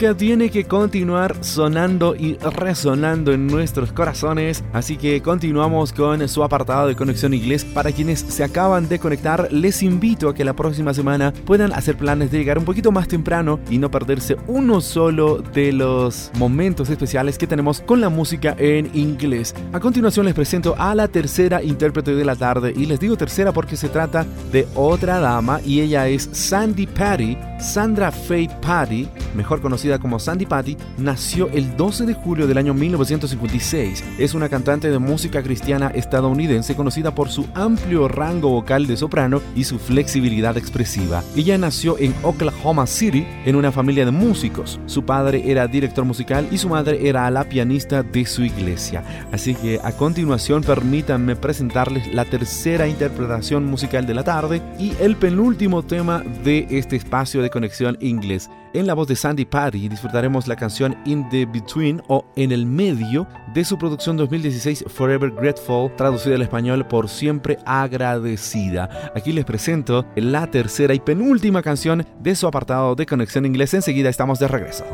Tiene 0.02 0.50
que 0.50 0.64
continuar 0.64 1.44
sonando 1.44 2.16
y 2.16 2.34
resonando 2.34 3.32
en 3.32 3.46
nuestros 3.46 3.92
corazones, 3.92 4.64
así 4.72 4.96
que 4.96 5.22
continuamos 5.22 5.92
con 5.92 6.28
su 6.28 6.42
apartado 6.42 6.88
de 6.88 6.96
conexión 6.96 7.34
inglés. 7.34 7.64
Para 7.64 7.92
quienes 7.92 8.18
se 8.18 8.42
acaban 8.42 8.88
de 8.88 8.98
conectar, 8.98 9.48
les 9.52 9.80
invito 9.84 10.28
a 10.28 10.34
que 10.34 10.44
la 10.44 10.54
próxima 10.54 10.92
semana 10.92 11.32
puedan 11.46 11.72
hacer 11.72 11.96
planes 11.96 12.32
de 12.32 12.38
llegar 12.38 12.58
un 12.58 12.64
poquito 12.64 12.90
más 12.90 13.06
temprano 13.06 13.60
y 13.70 13.78
no 13.78 13.92
perderse 13.92 14.36
uno 14.48 14.80
solo 14.80 15.38
de 15.38 15.72
los 15.72 16.32
momentos 16.36 16.90
especiales 16.90 17.38
que 17.38 17.46
tenemos 17.46 17.80
con 17.80 18.00
la 18.00 18.08
música 18.08 18.56
en 18.58 18.90
inglés. 18.94 19.54
A 19.72 19.78
continuación 19.78 20.26
les 20.26 20.34
presento 20.34 20.74
a 20.78 20.96
la 20.96 21.06
tercera 21.06 21.62
intérprete 21.62 22.16
de 22.16 22.24
la 22.24 22.34
tarde 22.34 22.74
y 22.76 22.86
les 22.86 22.98
digo 22.98 23.16
tercera 23.16 23.52
porque 23.52 23.76
se 23.76 23.88
trata 23.88 24.26
de 24.50 24.66
otra 24.74 25.20
dama 25.20 25.60
y 25.64 25.80
ella 25.80 26.08
es 26.08 26.28
Sandy 26.32 26.88
Patty. 26.88 27.38
Sandra 27.62 28.10
Faye 28.10 28.50
Patty, 28.60 29.08
mejor 29.36 29.60
como 29.98 30.18
Sandy 30.18 30.46
Patty, 30.46 30.76
nació 30.98 31.48
el 31.50 31.76
12 31.76 32.06
de 32.06 32.14
julio 32.14 32.46
del 32.46 32.58
año 32.58 32.74
1956. 32.74 34.04
Es 34.18 34.34
una 34.34 34.48
cantante 34.48 34.90
de 34.90 34.98
música 34.98 35.42
cristiana 35.42 35.88
estadounidense 35.88 36.74
conocida 36.74 37.14
por 37.14 37.28
su 37.28 37.46
amplio 37.54 38.08
rango 38.08 38.50
vocal 38.50 38.86
de 38.86 38.96
soprano 38.96 39.40
y 39.54 39.64
su 39.64 39.78
flexibilidad 39.78 40.56
expresiva. 40.56 41.22
Ella 41.36 41.58
nació 41.58 41.98
en 41.98 42.14
Oklahoma 42.22 42.86
City 42.86 43.26
en 43.44 43.56
una 43.56 43.72
familia 43.72 44.04
de 44.04 44.10
músicos. 44.10 44.80
Su 44.86 45.04
padre 45.04 45.50
era 45.50 45.66
director 45.66 46.04
musical 46.04 46.46
y 46.50 46.58
su 46.58 46.68
madre 46.68 47.08
era 47.08 47.30
la 47.30 47.44
pianista 47.44 48.02
de 48.02 48.24
su 48.26 48.42
iglesia. 48.44 49.04
Así 49.32 49.54
que 49.54 49.80
a 49.82 49.92
continuación 49.92 50.62
permítanme 50.62 51.36
presentarles 51.36 52.12
la 52.12 52.24
tercera 52.24 52.88
interpretación 52.88 53.64
musical 53.64 54.06
de 54.06 54.14
la 54.14 54.24
tarde 54.24 54.62
y 54.78 54.92
el 55.00 55.16
penúltimo 55.16 55.82
tema 55.82 56.22
de 56.44 56.66
este 56.70 56.96
espacio 56.96 57.42
de 57.42 57.50
conexión 57.50 57.96
inglés. 58.00 58.50
En 58.74 58.86
la 58.86 58.94
voz 58.94 59.06
de 59.06 59.16
Sandy 59.16 59.44
Patty 59.44 59.86
disfrutaremos 59.90 60.48
la 60.48 60.56
canción 60.56 60.96
In 61.04 61.28
the 61.28 61.44
Between 61.44 62.02
o 62.08 62.24
En 62.36 62.52
el 62.52 62.64
Medio 62.64 63.26
de 63.52 63.66
su 63.66 63.76
producción 63.76 64.16
2016 64.16 64.86
Forever 64.88 65.30
Grateful, 65.30 65.94
traducida 65.94 66.36
al 66.36 66.42
español 66.42 66.86
por 66.86 67.10
Siempre 67.10 67.58
Agradecida. 67.66 69.12
Aquí 69.14 69.32
les 69.32 69.44
presento 69.44 70.06
la 70.16 70.50
tercera 70.50 70.94
y 70.94 71.00
penúltima 71.00 71.62
canción 71.62 72.06
de 72.18 72.34
su 72.34 72.46
apartado 72.46 72.94
de 72.94 73.04
conexión 73.04 73.44
inglés. 73.44 73.74
Enseguida 73.74 74.08
estamos 74.08 74.38
de 74.38 74.48
regreso. 74.48 74.84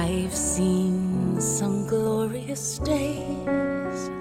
I've 0.00 0.32
seen 0.32 1.40
some 1.40 1.88
glorious 1.88 2.80
days 2.84 4.12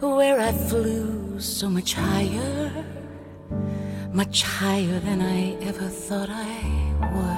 where 0.00 0.40
I 0.40 0.52
flew 0.68 1.38
so 1.38 1.70
much 1.70 1.94
higher, 1.94 2.72
much 4.12 4.42
higher 4.42 5.00
than 5.00 5.20
I 5.22 5.56
ever 5.62 5.88
thought 5.88 6.28
I 6.28 7.06
would. 7.14 7.37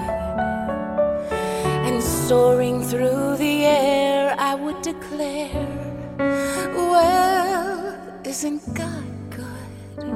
Soaring 2.28 2.82
through 2.84 3.36
the 3.36 3.64
air, 3.66 4.34
I 4.38 4.54
would 4.54 4.82
declare, 4.82 5.66
Well, 6.18 7.96
isn't 8.24 8.62
God 8.74 9.10
good? 9.30 10.06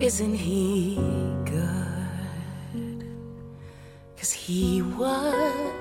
Isn't 0.00 0.34
He 0.34 0.96
good? 1.44 1.70
Cause 4.20 4.32
he 4.32 4.82
was 4.82 5.80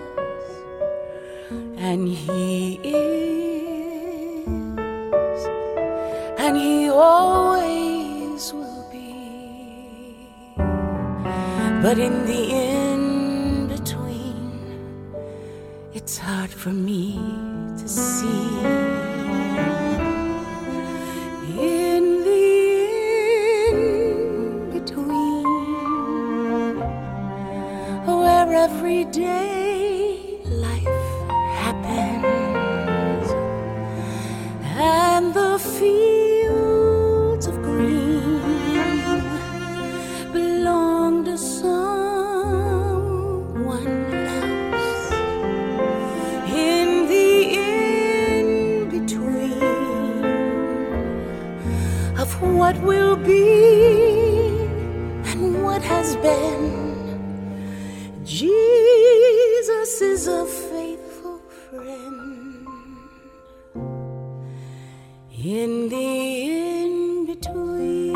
and 1.78 2.08
he 2.08 2.80
is 2.84 4.48
and 6.38 6.56
he 6.56 6.90
always 6.90 8.54
will 8.54 8.88
be. 8.90 10.28
But 11.84 12.00
in 12.00 12.26
the 12.26 12.42
in 12.50 12.89
it's 16.02 16.18
hard 16.18 16.50
for 16.50 16.70
me 16.72 17.20
to 17.78 17.88
see. 17.90 18.48
In 21.60 22.04
the 22.28 22.46
in 23.68 23.80
between 24.72 25.46
where 28.08 28.54
every 28.54 29.04
day 29.06 29.59
what 52.70 52.82
will 52.84 53.16
be 53.16 54.62
and 55.32 55.64
what 55.64 55.82
has 55.82 56.16
been. 56.18 56.70
Jesus 58.24 60.02
is 60.02 60.28
a 60.28 60.46
faithful 60.46 61.40
friend 61.66 62.68
in 65.44 65.90
the 65.90 66.10
in 66.52 67.26
between. 67.26 68.14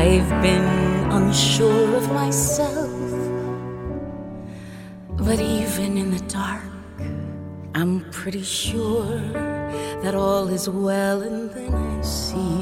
I've 0.00 0.30
been 0.42 0.68
unsure 1.10 1.96
of 1.96 2.12
myself, 2.12 2.90
but 5.32 5.40
even 5.40 5.96
in 5.96 6.10
the 6.10 6.20
dark, 6.28 6.60
I'm 7.74 8.04
pretty 8.10 8.42
sure 8.42 9.18
that 10.02 10.14
all 10.14 10.46
is 10.48 10.68
well, 10.68 11.22
and 11.22 11.50
then 11.52 11.72
I 11.72 12.02
see 12.02 12.58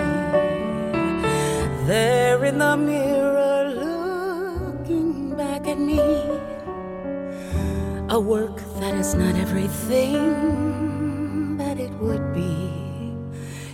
there 1.88 2.44
in 2.44 2.58
the 2.58 2.76
mirror 2.76 3.74
looking 3.74 5.34
back 5.36 5.66
at 5.66 5.80
me 5.80 5.98
a 8.08 8.20
work 8.20 8.62
that 8.78 8.94
is 8.94 9.16
not 9.16 9.34
everything 9.34 10.36
that 11.56 11.80
it 11.80 11.90
would 11.94 12.32
be, 12.32 12.70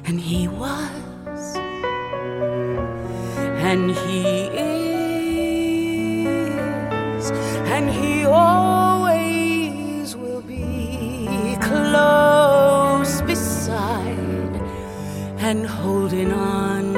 and 0.07 0.19
He 0.19 0.49
was, 0.49 1.55
and 3.69 3.91
He 3.91 4.23
is, 6.25 7.31
and 7.75 7.91
He 7.91 8.25
always 8.25 8.56
and 15.47 15.65
holding 15.65 16.33
on 16.33 16.96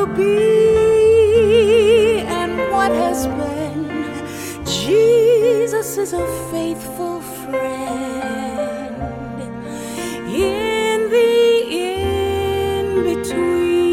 will 0.00 0.16
be 0.16 0.40
and 2.26 2.58
what 2.72 2.90
has 2.90 3.26
been, 3.26 3.88
Jesus 4.64 5.98
is 5.98 6.12
a 6.14 6.26
faithful 6.50 7.20
friend. 7.20 8.96
In 10.26 11.10
the 11.10 11.30
in 11.70 12.86
between, 13.04 13.90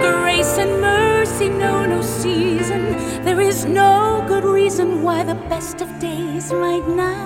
grace 0.00 0.58
and 0.58 0.80
mercy 0.80 1.48
know 1.48 1.86
no 1.86 2.02
season. 2.02 2.82
There 3.24 3.40
is 3.40 3.64
no 3.64 4.24
good 4.28 4.44
reason 4.44 5.02
why 5.02 5.22
the 5.24 5.36
best 5.48 5.80
of 5.80 5.88
days 6.00 6.52
might 6.52 6.86
not 6.88 7.25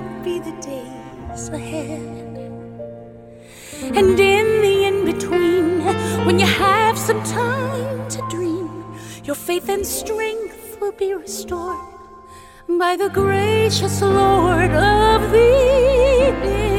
faith 9.51 9.69
and 9.69 9.85
strength 9.85 10.79
will 10.81 10.93
be 10.93 11.13
restored. 11.13 11.77
by 12.79 12.95
the 12.95 13.09
gracious 13.09 14.01
Lord 14.01 14.71
of 14.71 15.21
the 15.33 16.70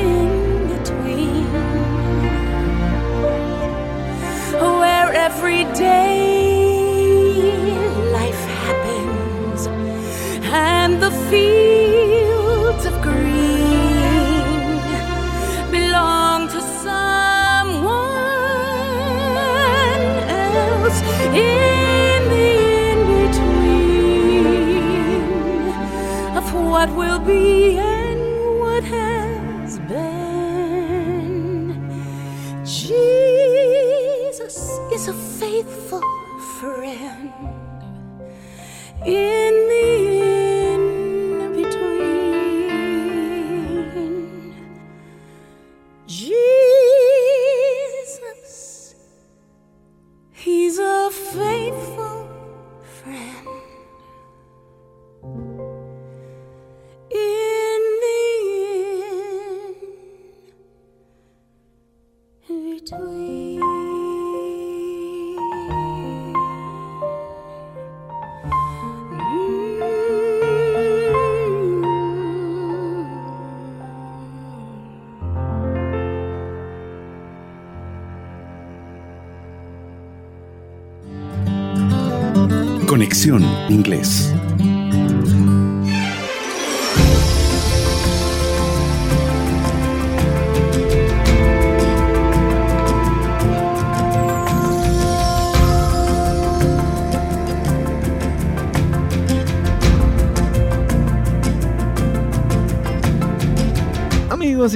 Inglés. 83.72 84.34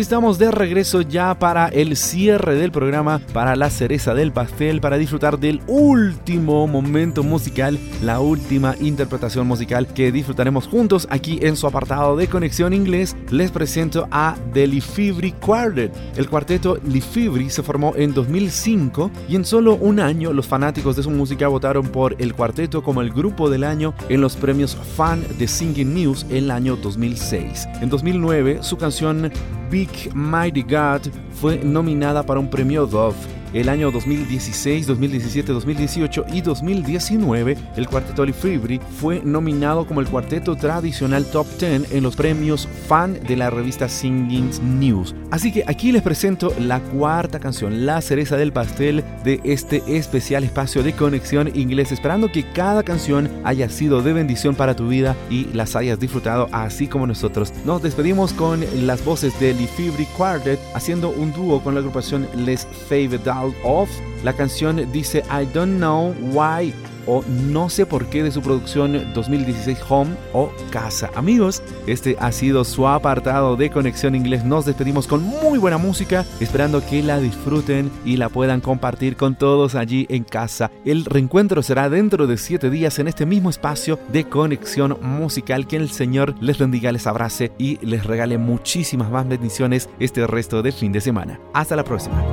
Estamos 0.05 0.37
de 0.37 0.51
regreso 0.51 1.01
ya 1.01 1.33
para 1.39 1.67
el 1.67 1.97
cierre 1.97 2.53
del 2.53 2.71
programa, 2.71 3.21
para 3.33 3.55
la 3.55 3.71
cereza 3.71 4.13
del 4.13 4.31
pastel, 4.31 4.79
para 4.79 4.99
disfrutar 4.99 5.39
del 5.39 5.61
último 5.65 6.67
momento 6.67 7.23
musical, 7.23 7.79
la 8.03 8.19
última 8.19 8.75
interpretación 8.79 9.47
musical 9.47 9.87
que 9.87 10.11
disfrutaremos 10.11 10.67
juntos 10.67 11.07
aquí 11.09 11.39
en 11.41 11.55
su 11.55 11.65
apartado 11.65 12.15
de 12.17 12.27
conexión 12.27 12.71
inglés. 12.71 13.15
Les 13.31 13.49
presento 13.49 14.07
a 14.11 14.35
The 14.53 14.67
Lefebvre 14.67 15.33
Quartet. 15.43 15.91
El 16.15 16.29
cuarteto 16.29 16.77
Lefebvre 16.87 17.49
se 17.49 17.63
formó 17.63 17.95
en 17.95 18.13
2005 18.13 19.09
y 19.27 19.35
en 19.35 19.43
solo 19.43 19.73
un 19.73 19.99
año 19.99 20.33
los 20.33 20.45
fanáticos 20.45 20.95
de 20.95 21.01
su 21.01 21.09
música 21.09 21.47
votaron 21.47 21.87
por 21.87 22.15
el 22.21 22.35
cuarteto 22.35 22.83
como 22.83 23.01
el 23.01 23.11
grupo 23.11 23.49
del 23.49 23.63
año 23.63 23.95
en 24.09 24.21
los 24.21 24.35
premios 24.35 24.77
Fan 24.95 25.25
de 25.39 25.47
Singing 25.47 25.95
News 25.95 26.27
el 26.29 26.51
año 26.51 26.75
2006. 26.75 27.67
En 27.81 27.89
2009 27.89 28.59
su 28.61 28.77
canción 28.77 29.31
Big 29.71 29.89
Mighty 30.13 30.63
God 30.63 31.11
fue 31.39 31.57
nominada 31.57 32.23
para 32.23 32.39
un 32.39 32.49
premio 32.49 32.85
Dove. 32.85 33.15
El 33.55 33.69
año 33.69 33.89
2016, 33.89 34.85
2017, 34.85 35.53
2018 35.53 36.25
y 36.33 36.41
2019, 36.41 37.55
el 37.77 37.87
cuarteto 37.87 38.25
Lefebvre 38.25 38.81
fue 38.99 39.21
nominado 39.23 39.87
como 39.87 40.01
el 40.01 40.09
cuarteto 40.09 40.57
tradicional 40.57 41.25
Top 41.25 41.47
10 41.57 41.93
en 41.93 42.03
los 42.03 42.17
premios 42.17 42.67
Fan 42.89 43.17
de 43.25 43.37
la 43.37 43.49
revista 43.49 43.87
Singing 43.87 44.49
News. 44.77 45.15
Así 45.31 45.53
que 45.53 45.63
aquí 45.67 45.93
les 45.93 46.01
presento 46.01 46.53
la 46.59 46.81
cuarta 46.81 47.39
canción, 47.39 47.85
la 47.85 48.01
cereza 48.01 48.35
del 48.35 48.51
pastel 48.51 49.05
de 49.23 49.39
este 49.45 49.81
especial 49.87 50.43
espacio 50.43 50.83
de 50.83 50.91
conexión 50.91 51.49
inglés, 51.55 51.93
esperando 51.93 52.29
que 52.33 52.43
cada 52.51 52.83
canción 52.83 53.29
haya 53.45 53.69
sido 53.69 54.01
de 54.01 54.11
bendición 54.11 54.55
para 54.55 54.75
tu 54.75 54.89
vida 54.89 55.15
y 55.29 55.45
las 55.53 55.77
hayas 55.77 55.97
disfrutado 55.97 56.49
así 56.51 56.87
como 56.87 57.07
nosotros. 57.07 57.53
Nos 57.63 57.81
despedimos 57.81 58.33
con 58.33 58.65
las 58.85 59.05
voces 59.05 59.39
de 59.39 59.53
Lefebvre 59.53 60.07
Quartet 60.17 60.59
haciendo 60.73 61.09
un 61.11 61.31
dúo 61.31 61.63
con 61.63 61.73
la 61.73 61.79
agrupación 61.79 62.27
Les 62.35 62.67
Fave 62.89 63.17
Down 63.19 63.44
Off. 63.63 63.89
La 64.23 64.33
canción 64.33 64.91
dice 64.91 65.23
I 65.29 65.45
don't 65.53 65.77
know 65.77 66.15
why 66.31 66.73
o 67.07 67.23
No 67.51 67.69
sé 67.69 67.85
por 67.85 68.07
qué 68.07 68.23
de 68.23 68.31
su 68.31 68.41
producción 68.41 69.13
2016 69.13 69.79
Home 69.89 70.15
o 70.33 70.51
Casa. 70.69 71.09
Amigos, 71.15 71.61
este 71.87 72.15
ha 72.19 72.31
sido 72.31 72.63
su 72.63 72.87
apartado 72.87 73.55
de 73.55 73.69
Conexión 73.69 74.15
Inglés. 74.15 74.43
Nos 74.43 74.65
despedimos 74.65 75.07
con 75.07 75.23
muy 75.23 75.59
buena 75.59 75.77
música, 75.77 76.25
esperando 76.39 76.85
que 76.85 77.03
la 77.03 77.19
disfruten 77.19 77.91
y 78.03 78.17
la 78.17 78.29
puedan 78.29 78.61
compartir 78.61 79.15
con 79.15 79.35
todos 79.35 79.75
allí 79.75 80.05
en 80.09 80.23
casa. 80.23 80.71
El 80.83 81.05
reencuentro 81.05 81.61
será 81.61 81.89
dentro 81.89 82.27
de 82.27 82.37
7 82.37 82.69
días 82.69 82.99
en 82.99 83.07
este 83.07 83.25
mismo 83.25 83.49
espacio 83.49 83.99
de 84.11 84.25
Conexión 84.25 84.97
Musical. 85.01 85.67
Que 85.67 85.77
el 85.77 85.89
Señor 85.89 86.35
les 86.41 86.57
bendiga, 86.57 86.91
les 86.91 87.07
abrace 87.07 87.51
y 87.57 87.77
les 87.85 88.05
regale 88.05 88.37
muchísimas 88.37 89.09
más 89.09 89.27
bendiciones 89.27 89.89
este 89.99 90.27
resto 90.27 90.61
de 90.61 90.71
fin 90.71 90.91
de 90.91 91.01
semana. 91.01 91.39
Hasta 91.53 91.75
la 91.75 91.83
próxima. 91.83 92.23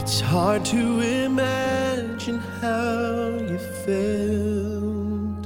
It's 0.00 0.18
hard 0.18 0.64
to 0.64 1.00
imagine 1.00 2.38
how 2.38 3.36
you 3.48 3.58
felt. 3.84 5.44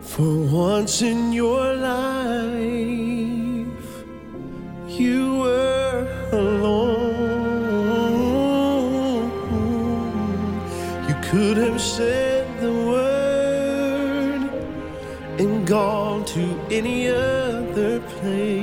For 0.00 0.34
once 0.46 1.02
in 1.02 1.32
your 1.34 1.74
life 1.74 2.72
you 4.88 5.40
were 5.40 6.08
alone. 6.32 7.82
You 11.06 11.14
could 11.22 11.58
have 11.58 11.80
said 11.80 12.46
the 12.62 12.72
word 12.72 14.42
and 15.38 15.66
gone 15.66 16.24
to 16.24 16.42
any 16.70 17.08
other 17.08 18.00
place 18.00 18.61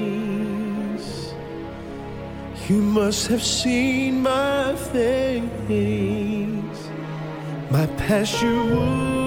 you 2.69 2.83
must 2.83 3.27
have 3.27 3.43
seen 3.43 4.21
my 4.21 4.75
face, 4.75 5.49
my 7.71 7.87
past 7.97 8.43
you 8.43 8.63
would 8.63 9.18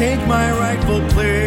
take 0.00 0.26
my 0.26 0.50
rightful 0.52 1.02
place 1.10 1.39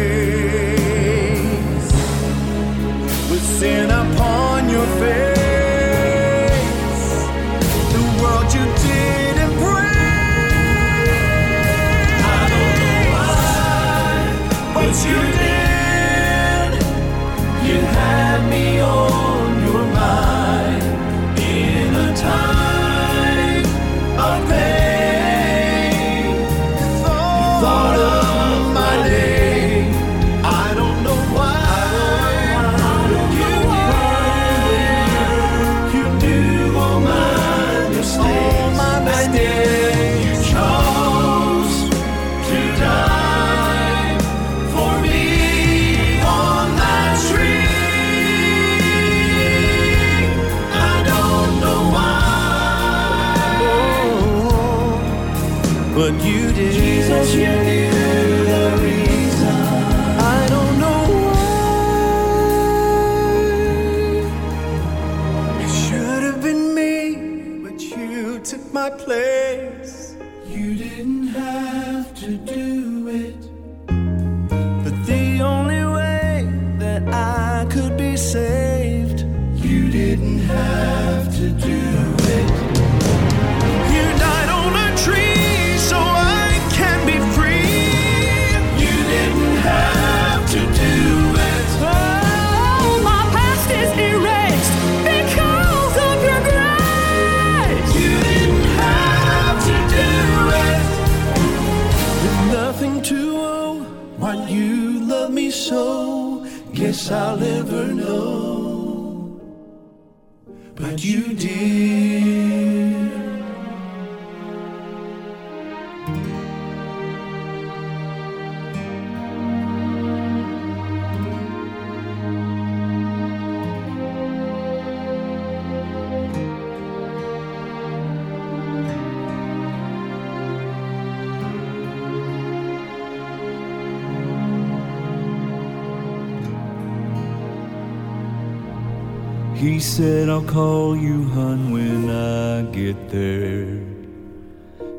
He 139.64 139.80
said, 139.80 140.28
I'll 140.28 140.42
call 140.42 140.94
you, 140.94 141.24
hun, 141.30 141.72
when 141.72 142.10
I 142.10 142.70
get 142.70 143.08
there. 143.08 143.80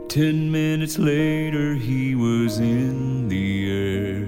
Ten 0.07 0.51
minutes 0.51 0.97
later, 0.97 1.75
he 1.75 2.15
was 2.15 2.57
in 2.57 3.27
the 3.27 3.71
air. 3.71 4.27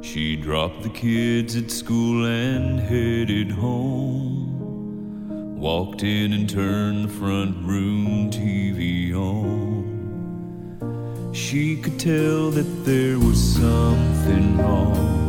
She 0.00 0.36
dropped 0.36 0.84
the 0.84 0.90
kids 0.90 1.56
at 1.56 1.72
school 1.72 2.24
and 2.24 2.78
headed 2.78 3.50
home. 3.50 4.46
Walked 5.58 6.04
in 6.04 6.32
and 6.32 6.48
turned 6.48 7.06
the 7.06 7.12
front 7.12 7.56
room 7.66 8.30
TV 8.30 9.12
on. 9.12 9.88
She 11.34 11.76
could 11.78 11.98
tell 11.98 12.52
that 12.52 12.84
there 12.84 13.18
was 13.18 13.42
something 13.56 14.56
wrong. 14.56 15.19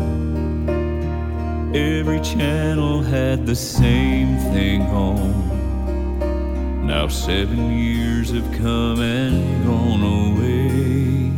Every 1.74 2.20
channel 2.20 3.02
had 3.02 3.46
the 3.46 3.56
same 3.56 4.38
thing 4.52 4.82
on. 4.82 6.86
Now 6.86 7.08
seven 7.08 7.72
years 7.72 8.32
have 8.32 8.52
come 8.58 9.00
and 9.00 9.64
gone 9.66 10.04
away. 10.04 11.32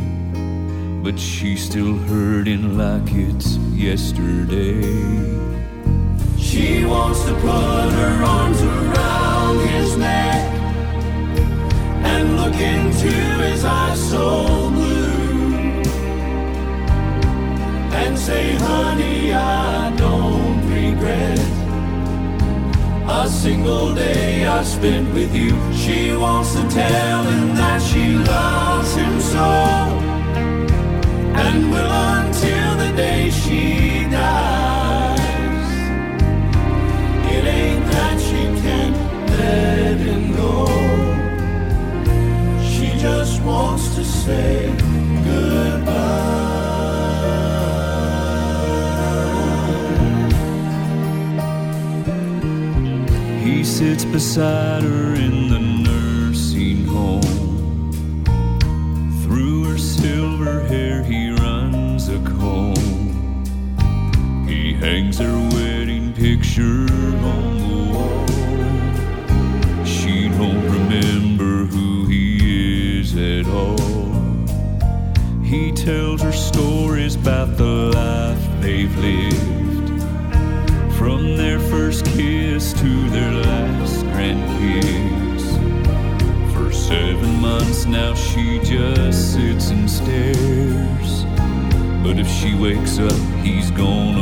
But 1.04 1.20
she's 1.20 1.64
still 1.64 1.94
hurting 1.94 2.76
like 2.76 3.14
it's 3.14 3.58
yesterday. 3.76 4.82
She 6.40 6.84
wants 6.84 7.24
to 7.26 7.34
put 7.36 7.92
her 7.92 8.24
arms 8.24 8.60
around 8.64 9.60
his 9.68 9.96
neck 9.98 10.52
and 12.06 12.38
look 12.38 12.56
into 12.56 13.12
his 13.44 13.64
eyes 13.64 14.10
so 14.10 14.72
blue 14.72 14.93
and 18.06 18.20
say, 18.20 18.56
honey, 18.56 19.34
I 19.34 19.96
don't 19.96 20.60
regret 20.70 21.40
a 23.08 23.30
single 23.30 23.94
day 23.96 24.46
I 24.46 24.64
spent 24.64 25.14
with 25.14 25.34
you. 25.34 25.52
She 25.74 26.16
wants 26.16 26.54
to 26.56 26.64
tell 26.70 27.24
him 27.24 27.56
that 27.56 27.82
she 27.82 28.06
loves 28.16 28.96
him 28.96 29.22
so 29.22 29.50
and 31.44 31.72
will 31.72 31.92
until 32.18 32.70
the 32.84 32.92
day 32.96 33.30
she 33.30 34.04
dies. 34.10 35.70
It 37.36 37.44
ain't 37.60 37.86
that 37.94 38.18
she 38.28 38.42
can't 38.64 38.98
let 39.30 39.98
him 40.08 40.24
go. 40.36 40.66
She 42.72 42.88
just 43.00 43.42
wants 43.44 43.96
to 43.96 44.04
say 44.04 44.93
sits 53.74 54.06
beside 54.06 54.84
her 54.84 55.16
in 55.16 55.50
the 55.50 55.58
nursing 55.58 56.86
home. 56.86 57.92
Through 59.24 59.64
her 59.64 59.80
silver 59.80 60.60
hair, 60.68 61.02
he 61.02 61.32
runs 61.32 62.08
a 62.08 62.20
comb. 62.20 62.76
He 64.48 64.74
hangs 64.74 65.18
her 65.18 65.40
wedding 65.56 66.14
picture 66.14 66.86
on 67.26 67.43
wakes 92.64 92.98
up, 92.98 93.12
he's 93.44 93.72
gonna 93.72 94.13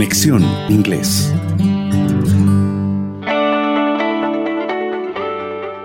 Conexión 0.00 0.42
Inglés. 0.70 1.30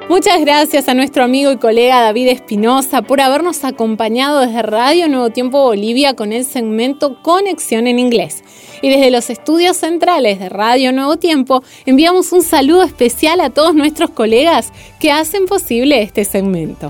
Muchas 0.07 0.39
gracias 0.39 0.87
a 0.87 0.93
nuestro 0.93 1.25
amigo 1.25 1.51
y 1.51 1.57
colega 1.57 1.99
David 1.99 2.29
Espinosa 2.29 3.01
por 3.01 3.19
habernos 3.19 3.65
acompañado 3.65 4.39
desde 4.39 4.61
Radio 4.61 5.09
Nuevo 5.09 5.31
Tiempo 5.31 5.63
Bolivia 5.63 6.13
con 6.13 6.31
el 6.31 6.45
segmento 6.45 7.21
Conexión 7.23 7.87
en 7.87 7.99
Inglés. 7.99 8.45
Y 8.81 8.87
desde 8.87 9.11
los 9.11 9.29
estudios 9.29 9.75
centrales 9.75 10.39
de 10.39 10.47
Radio 10.47 10.93
Nuevo 10.93 11.17
Tiempo 11.17 11.61
enviamos 11.85 12.31
un 12.31 12.41
saludo 12.41 12.83
especial 12.83 13.41
a 13.41 13.49
todos 13.49 13.75
nuestros 13.75 14.11
colegas 14.11 14.71
que 14.97 15.11
hacen 15.11 15.45
posible 15.45 16.01
este 16.01 16.23
segmento. 16.23 16.89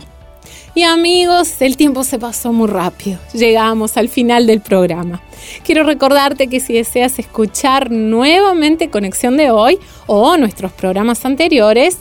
Y 0.76 0.84
amigos, 0.84 1.62
el 1.62 1.78
tiempo 1.78 2.04
se 2.04 2.20
pasó 2.20 2.52
muy 2.52 2.68
rápido. 2.68 3.18
Llegamos 3.32 3.96
al 3.96 4.10
final 4.10 4.46
del 4.46 4.60
programa. 4.60 5.22
Quiero 5.64 5.84
recordarte 5.84 6.48
que 6.48 6.60
si 6.60 6.74
deseas 6.74 7.18
escuchar 7.18 7.92
nuevamente 7.92 8.90
Conexión 8.90 9.38
de 9.38 9.52
hoy 9.52 9.80
o 10.06 10.36
nuestros 10.36 10.74
programas 10.74 11.24
anteriores, 11.24 12.00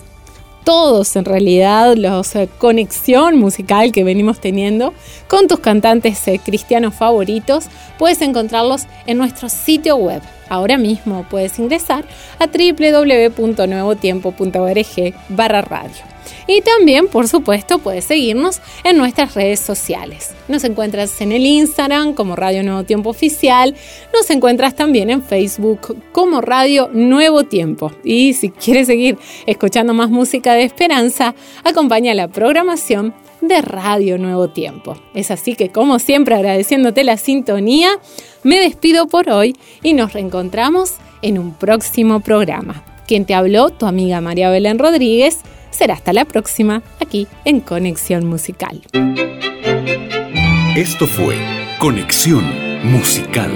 todos 0.64 1.14
en 1.14 1.24
realidad 1.24 1.94
los 1.94 2.34
eh, 2.34 2.48
conexión 2.58 3.38
musical 3.38 3.92
que 3.92 4.02
venimos 4.02 4.40
teniendo 4.40 4.92
con 5.28 5.46
tus 5.46 5.60
cantantes 5.60 6.26
eh, 6.26 6.40
cristianos 6.44 6.94
favoritos, 6.94 7.66
puedes 7.96 8.22
encontrarlos 8.22 8.86
en 9.06 9.18
nuestro 9.18 9.48
sitio 9.48 9.94
web. 9.96 10.20
Ahora 10.48 10.78
mismo 10.78 11.24
puedes 11.30 11.60
ingresar 11.60 12.04
a 12.40 12.46
www.nuevotiempo.org 12.46 15.14
barra 15.28 15.62
radio. 15.62 16.14
Y 16.46 16.60
también, 16.60 17.08
por 17.08 17.28
supuesto, 17.28 17.78
puedes 17.78 18.04
seguirnos 18.04 18.60
en 18.84 18.98
nuestras 18.98 19.34
redes 19.34 19.60
sociales. 19.60 20.34
Nos 20.48 20.64
encuentras 20.64 21.20
en 21.20 21.32
el 21.32 21.46
Instagram 21.46 22.14
como 22.14 22.36
Radio 22.36 22.62
Nuevo 22.62 22.84
Tiempo 22.84 23.10
Oficial. 23.10 23.74
Nos 24.12 24.28
encuentras 24.30 24.74
también 24.76 25.10
en 25.10 25.22
Facebook 25.22 25.96
como 26.12 26.40
Radio 26.40 26.90
Nuevo 26.92 27.44
Tiempo. 27.44 27.92
Y 28.04 28.34
si 28.34 28.50
quieres 28.50 28.86
seguir 28.86 29.18
escuchando 29.46 29.94
más 29.94 30.10
música 30.10 30.52
de 30.54 30.64
esperanza, 30.64 31.34
acompaña 31.64 32.14
la 32.14 32.28
programación 32.28 33.14
de 33.40 33.62
Radio 33.62 34.18
Nuevo 34.18 34.48
Tiempo. 34.48 34.96
Es 35.14 35.30
así 35.30 35.54
que, 35.54 35.70
como 35.70 35.98
siempre, 35.98 36.34
agradeciéndote 36.34 37.04
la 37.04 37.16
sintonía, 37.16 37.90
me 38.42 38.60
despido 38.60 39.06
por 39.06 39.30
hoy 39.30 39.56
y 39.82 39.94
nos 39.94 40.12
reencontramos 40.12 40.94
en 41.22 41.38
un 41.38 41.54
próximo 41.54 42.20
programa. 42.20 42.84
Quien 43.06 43.24
te 43.26 43.34
habló, 43.34 43.70
tu 43.70 43.86
amiga 43.86 44.20
María 44.20 44.50
Belén 44.50 44.78
Rodríguez. 44.78 45.40
Será 45.74 45.94
hasta 45.94 46.12
la 46.12 46.24
próxima, 46.24 46.82
aquí 47.00 47.26
en 47.44 47.58
Conexión 47.58 48.26
Musical. 48.26 48.82
Esto 50.76 51.08
fue 51.08 51.36
Conexión 51.80 52.44
Musical. 52.84 53.50